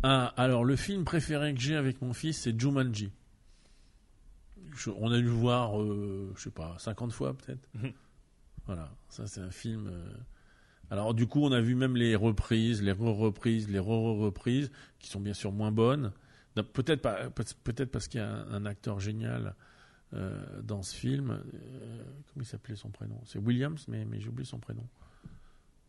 Ah, 0.03 0.33
alors 0.37 0.63
le 0.65 0.75
film 0.75 1.05
préféré 1.05 1.53
que 1.53 1.59
j'ai 1.61 1.75
avec 1.75 2.01
mon 2.01 2.13
fils, 2.13 2.41
c'est 2.41 2.59
Jumanji. 2.59 3.11
Je- 4.75 4.89
on 4.91 5.11
a 5.11 5.17
dû 5.17 5.23
le 5.23 5.29
voir, 5.29 5.81
euh, 5.81 6.31
je 6.35 6.43
sais 6.43 6.51
pas, 6.51 6.75
50 6.79 7.11
fois 7.13 7.33
peut-être. 7.35 7.67
Mhm. 7.73 7.91
Voilà, 8.65 8.91
ça 9.07 9.25
c'est 9.27 9.39
un 9.39 9.49
film. 9.49 9.87
euh, 9.87 10.11
Alors 10.89 11.13
du 11.13 11.25
coup, 11.25 11.41
on 11.41 11.53
a 11.53 11.61
vu 11.61 11.73
même 11.73 11.95
les 11.95 12.17
reprises, 12.17 12.81
les 12.83 12.91
re-reprises, 12.91 13.69
les 13.69 13.79
re-reprises, 13.79 14.69
qui 14.99 15.07
sont 15.07 15.21
bien 15.21 15.33
sûr 15.33 15.53
moins 15.53 15.71
bonnes. 15.71 16.11
Peut-être 16.73 17.01
pas, 17.01 17.29
peut- 17.29 17.45
peut-être 17.63 17.91
parce 17.91 18.09
qu'il 18.09 18.19
y 18.19 18.23
a 18.23 18.29
un, 18.29 18.51
un 18.51 18.65
acteur 18.65 18.99
génial 18.99 19.55
euh, 20.13 20.61
dans 20.61 20.83
ce 20.83 20.95
film. 20.95 21.31
Euh, 21.31 22.03
comment 22.33 22.43
il 22.43 22.45
s'appelait 22.45 22.75
son 22.75 22.89
prénom? 22.89 23.19
C'est 23.25 23.39
Williams, 23.39 23.85
mais, 23.87 24.05
mais 24.05 24.19
j'ai 24.19 24.29
oublié 24.29 24.45
son 24.45 24.59
prénom. 24.59 24.87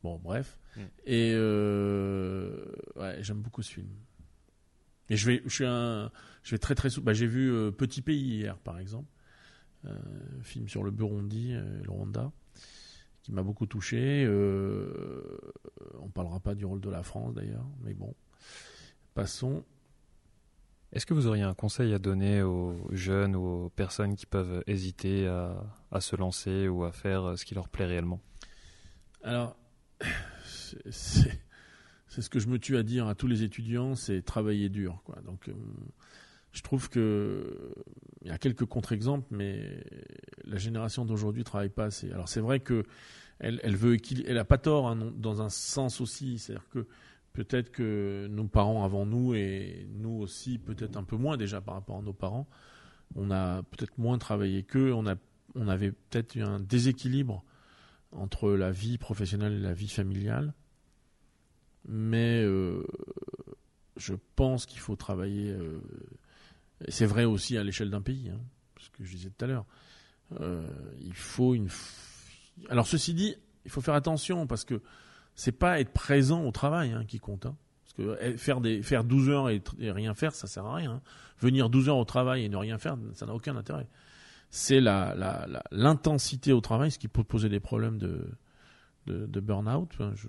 Bon, 0.02 0.18
bref. 0.18 0.58
Mm. 0.76 0.80
Et 1.06 1.32
euh, 1.34 2.64
ouais, 2.96 3.22
j'aime 3.22 3.40
beaucoup 3.40 3.62
ce 3.62 3.72
film. 3.72 3.88
Et 5.10 5.16
je 5.16 5.26
vais, 5.26 5.42
je 5.44 5.54
suis 5.54 5.64
un, 5.64 6.10
je 6.42 6.50
vais 6.50 6.58
très 6.58 6.74
très 6.74 6.90
souvent. 6.90 7.06
Bah, 7.06 7.14
j'ai 7.14 7.26
vu 7.26 7.50
Petit 7.72 8.02
Pays 8.02 8.38
hier, 8.38 8.58
par 8.58 8.78
exemple, 8.78 9.08
film 10.42 10.68
sur 10.68 10.82
le 10.82 10.90
Burundi, 10.90 11.52
le 11.52 11.90
Rwanda, 11.90 12.30
qui 13.22 13.32
m'a 13.32 13.42
beaucoup 13.42 13.64
touché. 13.64 14.28
On 15.98 16.08
parlera 16.10 16.40
pas 16.40 16.54
du 16.54 16.66
rôle 16.66 16.80
de 16.80 16.90
la 16.90 17.02
France 17.02 17.32
d'ailleurs, 17.32 17.66
mais 17.82 17.94
bon, 17.94 18.14
passons. 19.14 19.64
Est-ce 20.92 21.04
que 21.04 21.12
vous 21.14 21.26
auriez 21.26 21.42
un 21.42 21.54
conseil 21.54 21.92
à 21.92 21.98
donner 21.98 22.42
aux 22.42 22.88
jeunes 22.92 23.36
ou 23.36 23.64
aux 23.64 23.68
personnes 23.70 24.16
qui 24.16 24.26
peuvent 24.26 24.62
hésiter 24.66 25.26
à, 25.26 26.00
se 26.00 26.16
lancer 26.16 26.68
ou 26.68 26.84
à 26.84 26.92
faire 26.92 27.38
ce 27.38 27.44
qui 27.44 27.54
leur 27.54 27.68
plaît 27.68 27.86
réellement? 27.86 28.20
Alors, 29.22 29.56
c'est- 30.44 31.38
ce 32.08 32.28
que 32.30 32.38
je 32.40 32.48
me 32.48 32.58
tue 32.58 32.76
à 32.76 32.82
dire 32.82 33.06
à 33.06 33.14
tous 33.14 33.26
les 33.26 33.42
étudiants, 33.42 33.94
c'est 33.94 34.22
travailler 34.22 34.68
dur. 34.68 35.02
Donc, 35.24 35.48
euh, 35.48 35.52
je 36.52 36.62
trouve 36.62 36.88
que 36.88 37.74
il 38.22 38.28
y 38.28 38.30
a 38.30 38.38
quelques 38.38 38.64
contre-exemples, 38.64 39.26
mais 39.30 39.84
la 40.44 40.56
génération 40.56 41.04
d'aujourd'hui 41.04 41.44
travaille 41.44 41.68
pas 41.68 41.84
assez. 41.84 42.10
Alors, 42.10 42.28
c'est 42.28 42.40
vrai 42.40 42.60
que 42.60 42.84
elle, 43.38 43.76
veut 43.76 43.96
elle 44.26 44.38
a 44.38 44.44
pas 44.44 44.58
tort 44.58 44.88
hein, 44.88 45.12
dans 45.16 45.42
un 45.42 45.48
sens 45.48 46.00
aussi, 46.00 46.38
c'est-à-dire 46.38 46.68
que 46.70 46.86
peut-être 47.38 47.70
que 47.70 48.26
nos 48.28 48.48
parents 48.48 48.82
avant 48.82 49.06
nous 49.06 49.32
et 49.32 49.86
nous 49.92 50.10
aussi 50.10 50.58
peut-être 50.58 50.96
un 50.96 51.04
peu 51.04 51.14
moins 51.14 51.36
déjà 51.36 51.60
par 51.60 51.74
rapport 51.74 51.98
à 51.98 52.02
nos 52.02 52.12
parents, 52.12 52.48
on 53.14 53.30
a 53.30 53.62
peut-être 53.62 53.96
moins 53.96 54.18
travaillé 54.18 54.64
qu'eux, 54.64 54.92
on 54.92 55.04
on 55.54 55.68
avait 55.68 55.92
peut-être 55.92 56.34
eu 56.34 56.42
un 56.42 56.58
déséquilibre 56.58 57.44
entre 58.10 58.50
la 58.50 58.72
vie 58.72 58.98
professionnelle 58.98 59.52
et 59.52 59.60
la 59.60 59.72
vie 59.72 59.88
familiale. 59.88 60.52
Mais 61.86 62.42
euh, 62.42 62.84
je 63.96 64.14
pense 64.34 64.66
qu'il 64.66 64.80
faut 64.80 64.96
travailler. 64.96 65.52
euh, 65.52 65.80
c'est 66.88 67.06
vrai 67.06 67.24
aussi 67.24 67.56
à 67.56 67.62
l'échelle 67.62 67.90
d'un 67.90 68.02
pays, 68.02 68.30
hein, 68.30 68.40
ce 68.80 68.90
que 68.90 69.04
je 69.04 69.12
disais 69.12 69.30
tout 69.30 69.44
à 69.44 69.48
l'heure. 69.48 69.66
Euh, 70.40 70.68
il 71.00 71.14
faut 71.14 71.54
une. 71.54 71.68
Alors 72.68 72.88
ceci 72.88 73.14
dit, 73.14 73.36
il 73.64 73.70
faut 73.70 73.80
faire 73.80 73.94
attention 73.94 74.48
parce 74.48 74.64
que 74.64 74.82
c'est 75.38 75.52
pas 75.52 75.78
être 75.78 75.92
présent 75.92 76.42
au 76.44 76.50
travail 76.50 76.90
hein, 76.90 77.04
qui 77.06 77.20
compte. 77.20 77.46
hein. 77.46 77.54
Parce 77.84 77.92
que 77.92 78.18
eh, 78.20 78.36
faire 78.36 78.60
des 78.60 78.82
faire 78.82 79.04
12 79.04 79.28
heures 79.28 79.48
et, 79.50 79.62
rien 79.78 80.12
faire, 80.12 80.34
ça 80.34 80.48
sert 80.48 80.66
à 80.66 80.74
rien. 80.74 80.94
hein. 80.94 81.00
Venir 81.38 81.70
12 81.70 81.88
heures 81.88 81.96
au 81.96 82.04
travail 82.04 82.44
et 82.44 82.48
ne 82.48 82.56
rien 82.56 82.76
faire, 82.76 82.96
ça 83.14 83.24
n'a 83.24 83.32
aucun 83.34 83.56
intérêt. 83.56 83.86
C'est 84.50 84.80
la 84.80 85.46
l'intensité 85.70 86.52
au 86.52 86.60
travail, 86.60 86.90
ce 86.90 86.98
qui 86.98 87.06
peut 87.06 87.22
poser 87.22 87.48
des 87.48 87.60
problèmes 87.60 87.98
de 87.98 88.28
de, 89.06 89.40
burn-out. 89.40 89.90
Je, 90.16 90.26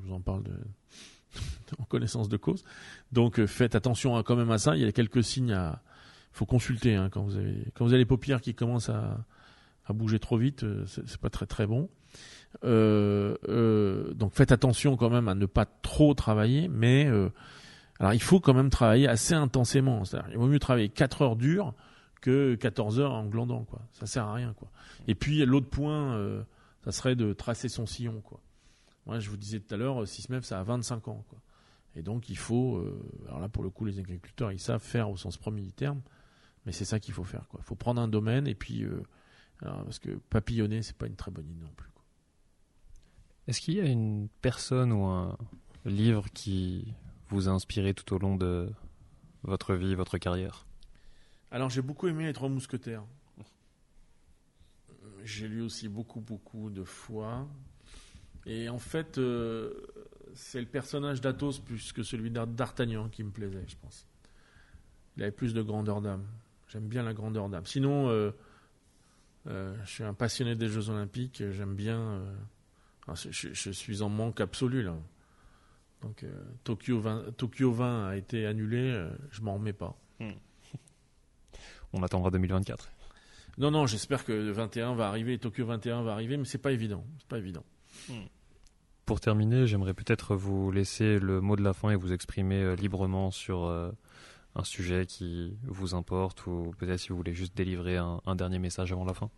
vous 0.00 0.12
en 0.14 0.20
parle 0.20 0.42
de, 0.44 0.54
en 1.78 1.84
connaissance 1.84 2.30
de 2.30 2.38
cause. 2.38 2.64
Donc 3.12 3.38
euh, 3.38 3.46
faites 3.46 3.74
attention 3.74 4.20
quand 4.22 4.34
même 4.34 4.50
à 4.50 4.56
ça. 4.58 4.76
Il 4.76 4.82
y 4.82 4.86
a 4.86 4.92
quelques 4.92 5.22
signes 5.22 5.52
à 5.52 5.82
faut 6.32 6.46
consulter 6.46 7.06
quand 7.12 7.22
vous 7.22 7.36
avez 7.36 7.66
quand 7.74 7.84
vous 7.84 7.92
avez 7.92 8.00
les 8.00 8.06
paupières 8.06 8.40
qui 8.40 8.54
commencent 8.54 8.88
à, 8.88 9.24
à 9.84 9.92
bouger 9.92 10.18
trop 10.18 10.38
vite. 10.38 10.64
euh, 10.64 10.84
C'est 10.86 11.06
c'est 11.06 11.20
pas 11.20 11.28
très 11.30 11.44
très 11.46 11.66
bon. 11.66 11.90
Euh, 12.64 13.36
euh, 13.48 14.12
donc 14.14 14.32
faites 14.34 14.52
attention 14.52 14.96
quand 14.96 15.10
même 15.10 15.28
à 15.28 15.34
ne 15.34 15.46
pas 15.46 15.66
trop 15.66 16.14
travailler, 16.14 16.68
mais 16.68 17.06
euh, 17.06 17.30
alors 18.00 18.14
il 18.14 18.22
faut 18.22 18.40
quand 18.40 18.54
même 18.54 18.70
travailler 18.70 19.08
assez 19.08 19.34
intensément. 19.34 20.02
Il 20.30 20.38
vaut 20.38 20.46
mieux 20.46 20.58
travailler 20.58 20.88
4 20.88 21.22
heures 21.22 21.36
dures 21.36 21.74
que 22.20 22.56
14 22.56 23.00
heures 23.00 23.12
en 23.12 23.26
glandant 23.26 23.64
quoi. 23.64 23.80
Ça 23.92 24.06
sert 24.06 24.24
à 24.24 24.34
rien 24.34 24.54
quoi. 24.54 24.70
Et 25.06 25.14
puis 25.14 25.44
l'autre 25.44 25.68
point, 25.68 26.44
ça 26.84 26.92
serait 26.92 27.16
de 27.16 27.32
tracer 27.32 27.68
son 27.68 27.86
sillon 27.86 28.20
quoi. 28.22 28.40
Moi 29.06 29.20
je 29.20 29.30
vous 29.30 29.36
disais 29.36 29.60
tout 29.60 29.74
à 29.74 29.78
l'heure, 29.78 30.06
Sismev 30.06 30.42
ça 30.42 30.58
a 30.58 30.62
25 30.62 31.08
ans 31.08 31.24
quoi. 31.28 31.38
Et 31.94 32.02
donc 32.02 32.28
il 32.28 32.38
faut, 32.38 32.84
alors 33.28 33.40
là 33.40 33.48
pour 33.48 33.62
le 33.62 33.70
coup 33.70 33.84
les 33.84 33.98
agriculteurs 33.98 34.52
ils 34.52 34.60
savent 34.60 34.82
faire 34.82 35.10
au 35.10 35.16
sens 35.16 35.36
premier 35.36 35.62
du 35.62 35.72
terme, 35.72 36.00
mais 36.66 36.72
c'est 36.72 36.84
ça 36.84 36.98
qu'il 36.98 37.14
faut 37.14 37.24
faire 37.24 37.46
quoi. 37.48 37.60
Il 37.62 37.66
faut 37.66 37.76
prendre 37.76 38.00
un 38.00 38.08
domaine 38.08 38.48
et 38.48 38.54
puis 38.54 38.84
parce 39.60 40.00
que 40.00 40.10
papillonner 40.30 40.82
c'est 40.82 40.96
pas 40.96 41.06
une 41.06 41.16
très 41.16 41.30
bonne 41.30 41.48
idée 41.48 41.62
non 41.62 41.72
plus. 41.76 41.88
Est-ce 43.48 43.62
qu'il 43.62 43.76
y 43.76 43.80
a 43.80 43.86
une 43.86 44.28
personne 44.42 44.92
ou 44.92 45.04
un 45.06 45.38
livre 45.86 46.26
qui 46.34 46.92
vous 47.30 47.48
a 47.48 47.50
inspiré 47.50 47.94
tout 47.94 48.14
au 48.14 48.18
long 48.18 48.36
de 48.36 48.70
votre 49.42 49.74
vie, 49.74 49.94
votre 49.94 50.18
carrière? 50.18 50.66
Alors 51.50 51.70
j'ai 51.70 51.80
beaucoup 51.80 52.08
aimé 52.08 52.26
les 52.26 52.34
Trois 52.34 52.50
Mousquetaires. 52.50 53.04
J'ai 55.24 55.48
lu 55.48 55.62
aussi 55.62 55.88
beaucoup 55.88 56.20
beaucoup 56.20 56.68
de 56.68 56.84
fois. 56.84 57.48
Et 58.44 58.68
en 58.68 58.78
fait, 58.78 59.16
euh, 59.16 59.72
c'est 60.34 60.60
le 60.60 60.66
personnage 60.66 61.22
d'Athos 61.22 61.58
plus 61.64 61.92
que 61.92 62.02
celui 62.02 62.30
d'Ar- 62.30 62.46
d'Artagnan 62.46 63.08
qui 63.08 63.24
me 63.24 63.30
plaisait, 63.30 63.64
je 63.66 63.76
pense. 63.76 64.06
Il 65.16 65.22
avait 65.22 65.32
plus 65.32 65.54
de 65.54 65.62
grandeur 65.62 66.02
d'âme. 66.02 66.26
J'aime 66.68 66.86
bien 66.86 67.02
la 67.02 67.14
grandeur 67.14 67.48
d'âme. 67.48 67.64
Sinon, 67.64 68.10
euh, 68.10 68.30
euh, 69.46 69.74
je 69.84 69.90
suis 69.90 70.04
un 70.04 70.12
passionné 70.12 70.54
des 70.54 70.68
Jeux 70.68 70.90
Olympiques. 70.90 71.42
J'aime 71.50 71.74
bien. 71.74 72.22
Je, 73.14 73.30
je- 73.30 73.52
je 73.52 73.70
suis 73.70 74.02
en 74.02 74.08
manque 74.08 74.40
absolu 74.40 74.82
là. 74.82 74.94
Donc 76.02 76.22
euh, 76.22 76.30
Tokyo 76.64 77.00
20, 77.00 77.36
Tokyo 77.36 77.72
20 77.72 78.08
a 78.08 78.16
été 78.16 78.46
annulé. 78.46 78.78
euh, 78.78 79.10
je 79.30 79.40
m'en 79.42 79.54
remets 79.54 79.72
pas. 79.72 79.96
On 81.92 82.02
attendra 82.02 82.30
2024. 82.30 82.90
Non, 83.58 83.70
non, 83.70 83.86
j'espère 83.86 84.24
que 84.24 84.32
le 84.32 84.52
21 84.52 84.94
va 84.94 85.08
arriver, 85.08 85.38
Tokyo 85.38 85.64
21 85.66 86.02
va 86.02 86.12
arriver, 86.12 86.36
mais 86.36 86.44
c'est 86.44 86.58
pas 86.58 86.70
évident. 86.72 87.04
C'est 87.18 87.26
pas 87.28 87.38
évident. 87.38 87.64
Pour 89.06 89.20
terminer, 89.20 89.66
j'aimerais 89.66 89.94
peut-être 89.94 90.36
vous 90.36 90.70
laisser 90.70 91.18
le 91.18 91.40
mot 91.40 91.56
de 91.56 91.62
la 91.62 91.72
fin 91.72 91.90
et 91.90 91.96
vous 91.96 92.12
exprimer 92.12 92.62
euh, 92.62 92.74
librement 92.76 93.30
sur 93.30 93.64
euh, 93.64 93.90
un 94.54 94.64
sujet 94.64 95.06
qui 95.06 95.56
vous 95.64 95.94
importe 95.94 96.46
ou 96.46 96.74
peut-être 96.78 97.00
si 97.00 97.08
vous 97.08 97.16
voulez 97.16 97.32
juste 97.34 97.56
délivrer 97.56 97.96
un, 97.96 98.20
un 98.26 98.36
dernier 98.36 98.58
message 98.58 98.92
avant 98.92 99.04
la 99.06 99.14
fin. 99.14 99.30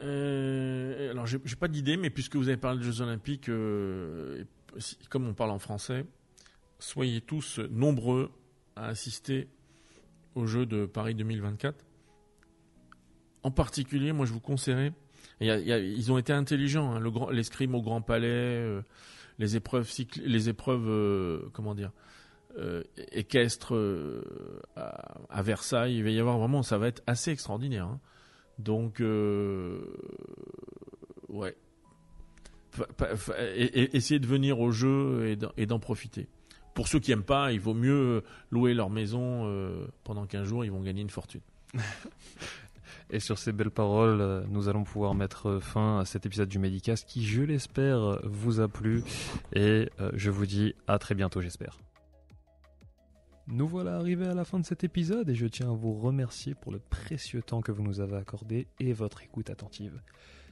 Euh, 0.00 1.10
alors, 1.10 1.26
j'ai 1.26 1.38
pas 1.58 1.68
d'idée, 1.68 1.96
mais 1.96 2.10
puisque 2.10 2.36
vous 2.36 2.48
avez 2.48 2.56
parlé 2.56 2.78
des 2.78 2.84
Jeux 2.84 3.00
Olympiques, 3.00 3.48
euh, 3.48 4.44
comme 5.08 5.26
on 5.26 5.34
parle 5.34 5.50
en 5.50 5.58
français, 5.58 6.04
soyez 6.78 7.20
tous 7.20 7.60
nombreux 7.70 8.30
à 8.76 8.86
assister 8.86 9.48
aux 10.34 10.46
Jeux 10.46 10.66
de 10.66 10.86
Paris 10.86 11.14
2024. 11.14 11.84
En 13.42 13.50
particulier, 13.50 14.12
moi, 14.12 14.26
je 14.26 14.32
vous 14.32 14.40
conseillerais. 14.40 14.92
ils 15.40 16.12
ont 16.12 16.18
été 16.18 16.32
intelligents, 16.32 16.94
hein, 16.94 17.30
l'escrime 17.30 17.74
au 17.74 17.82
Grand 17.82 18.00
Palais, 18.00 18.26
euh, 18.28 18.82
les 19.38 19.56
épreuves, 19.56 19.90
les 20.24 20.48
épreuves, 20.48 20.88
euh, 20.88 21.50
comment 21.52 21.74
dire, 21.74 21.92
équestres 23.10 23.74
à, 24.76 25.18
à 25.28 25.42
Versailles. 25.42 25.96
Il 25.96 26.04
va 26.04 26.10
y 26.10 26.20
avoir 26.20 26.38
vraiment, 26.38 26.62
ça 26.62 26.78
va 26.78 26.86
être 26.88 27.02
assez 27.06 27.30
extraordinaire. 27.32 27.86
hein. 27.86 28.00
Donc, 28.58 29.00
euh, 29.00 29.80
ouais. 31.28 31.56
Et- 33.38 33.64
et- 33.82 33.96
Essayez 33.96 34.18
de 34.20 34.26
venir 34.26 34.58
au 34.60 34.70
jeu 34.72 35.26
et 35.56 35.66
d'en- 35.66 35.78
profiter. 35.78 36.26
Pour 36.74 36.88
ceux 36.88 36.98
qui 36.98 37.12
aiment 37.12 37.22
pas, 37.22 37.52
il 37.52 37.60
vaut 37.60 37.74
mieux 37.74 38.22
louer 38.50 38.74
leur 38.74 38.90
maison 38.90 39.46
euh, 39.46 39.86
pendant 40.02 40.26
15 40.26 40.46
jours, 40.48 40.64
ils 40.64 40.72
vont 40.72 40.82
gagner 40.82 41.02
une 41.02 41.10
fortune. 41.10 41.40
Et 43.10 43.20
sur 43.20 43.38
ces 43.38 43.52
belles 43.52 43.70
paroles, 43.70 44.20
euh, 44.20 44.42
nous 44.48 44.68
allons 44.68 44.82
pouvoir 44.82 45.14
mettre 45.14 45.58
fin 45.60 46.00
à 46.00 46.04
cet 46.04 46.26
épisode 46.26 46.48
du 46.48 46.58
Medicast 46.58 47.06
qui, 47.08 47.24
je 47.24 47.42
l'espère, 47.42 48.18
vous 48.24 48.60
a 48.60 48.66
plu. 48.68 49.04
Et 49.52 49.88
euh, 50.00 50.10
je 50.14 50.30
vous 50.30 50.46
dis 50.46 50.74
à 50.88 50.98
très 50.98 51.14
bientôt, 51.14 51.40
j'espère. 51.40 51.76
Nous 53.46 53.68
voilà 53.68 53.96
arrivés 53.96 54.26
à 54.26 54.32
la 54.32 54.46
fin 54.46 54.58
de 54.58 54.64
cet 54.64 54.84
épisode 54.84 55.28
et 55.28 55.34
je 55.34 55.46
tiens 55.46 55.70
à 55.70 55.74
vous 55.74 55.92
remercier 55.92 56.54
pour 56.54 56.72
le 56.72 56.78
précieux 56.78 57.42
temps 57.42 57.60
que 57.60 57.72
vous 57.72 57.82
nous 57.82 58.00
avez 58.00 58.16
accordé 58.16 58.68
et 58.80 58.94
votre 58.94 59.22
écoute 59.22 59.50
attentive. 59.50 60.00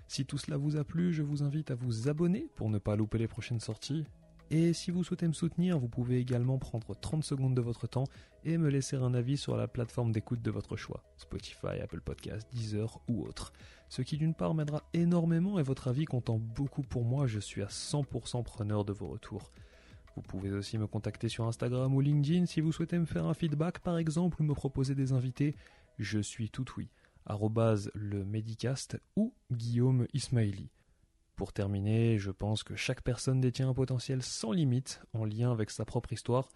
Si 0.09 0.27
tout 0.27 0.37
cela 0.37 0.59
vous 0.59 0.77
a 0.77 0.85
plu, 0.85 1.15
je 1.15 1.23
vous 1.23 1.43
invite 1.43 1.71
à 1.71 1.75
vous 1.75 2.11
abonner 2.11 2.49
pour 2.55 2.69
ne 2.69 2.77
pas 2.77 2.95
louper 2.95 3.17
les 3.17 3.29
prochaines 3.29 3.61
sorties. 3.61 4.05
Et 4.51 4.75
si 4.75 4.91
vous 4.91 5.05
souhaitez 5.05 5.27
me 5.27 5.33
soutenir, 5.33 5.79
vous 5.79 5.89
pouvez 5.89 6.19
également 6.19 6.59
prendre 6.59 6.95
30 6.95 7.25
secondes 7.25 7.55
de 7.55 7.63
votre 7.63 7.87
temps 7.87 8.05
et 8.45 8.59
me 8.59 8.69
laisser 8.69 8.97
un 8.97 9.15
avis 9.15 9.39
sur 9.39 9.57
la 9.57 9.69
plateforme 9.69 10.13
d'écoute 10.13 10.43
de 10.43 10.51
votre 10.51 10.77
choix, 10.77 11.03
Spotify, 11.17 11.81
Apple 11.83 12.03
Podcasts, 12.03 12.47
Deezer 12.53 13.01
ou 13.09 13.25
autre. 13.25 13.55
Ce 13.89 14.03
qui 14.03 14.19
d'une 14.19 14.35
part 14.35 14.53
m'aidera 14.53 14.83
énormément 14.93 15.59
et 15.59 15.63
votre 15.63 15.89
avis 15.89 16.05
comptant 16.05 16.39
beaucoup 16.39 16.83
pour 16.83 17.07
moi, 17.07 17.27
je 17.27 17.41
suis 17.41 17.63
à 17.63 17.69
100% 17.69 18.43
preneur 18.43 18.85
de 18.85 18.93
vos 18.93 19.09
retours. 19.09 19.51
Vous 20.15 20.23
pouvez 20.23 20.51
aussi 20.51 20.77
me 20.77 20.87
contacter 20.87 21.29
sur 21.29 21.45
Instagram 21.47 21.95
ou 21.95 22.01
LinkedIn 22.01 22.47
si 22.47 22.61
vous 22.61 22.73
souhaitez 22.73 22.99
me 22.99 23.07
faire 23.07 23.27
un 23.27 23.35
feedback 23.35 23.79
par 23.79 23.97
exemple 23.97 24.43
ou 24.43 24.45
me 24.45 24.55
proposer 24.55 24.95
des 24.95 25.13
invités. 25.13 25.57
Je 25.99 26.19
suis 26.19 26.51
tout 26.51 26.67
oui. 26.77 26.91
le 27.95 28.25
Medicast 28.25 28.99
ou 29.17 29.33
Guillaume 29.51 30.07
Ismaili. 30.13 30.71
Pour 31.37 31.53
terminer, 31.53 32.19
je 32.19 32.31
pense 32.31 32.63
que 32.63 32.77
chaque 32.77 33.03
personne 33.03 33.41
détient 33.41 33.69
un 33.69 33.75
potentiel 33.75 34.23
sans 34.23 34.53
limite 34.53 35.01
en 35.15 35.25
lien 35.25 35.51
avec 35.51 35.71
sa 35.71 35.85
propre 35.85 36.13
histoire 36.13 36.49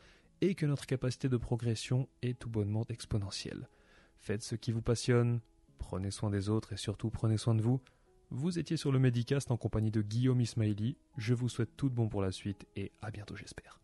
et 0.43 0.55
que 0.55 0.67
notre 0.67 0.87
capacité 0.87 1.29
de 1.29 1.37
progression 1.37 2.09
est 2.23 2.39
tout 2.39 2.51
bonnement 2.51 2.85
exponentielle. 2.89 3.69
Faites 4.19 4.43
ce 4.43 4.55
qui 4.55 4.73
vous 4.73 4.83
passionne, 4.83 5.41
prenez 5.79 6.11
soin 6.11 6.31
des 6.31 6.49
autres 6.49 6.75
et 6.75 6.77
surtout 6.77 7.11
prenez 7.11 7.39
soin 7.39 7.55
de 7.55 7.63
vous. 7.63 7.81
Vous 8.31 8.59
étiez 8.59 8.77
sur 8.77 8.91
le 8.91 8.99
Medicast 8.99 9.53
en 9.53 9.57
compagnie 9.57 9.93
de 9.93 10.03
Guillaume 10.03 10.41
Ismaili. 10.41 10.97
Je 11.17 11.33
vous 11.33 11.49
souhaite 11.49 11.77
tout 11.77 11.89
de 11.89 11.95
bon 11.95 12.09
pour 12.09 12.23
la 12.23 12.33
suite 12.33 12.67
et 12.75 12.91
à 13.01 13.13
bientôt 13.13 13.37
j'espère. 13.37 13.81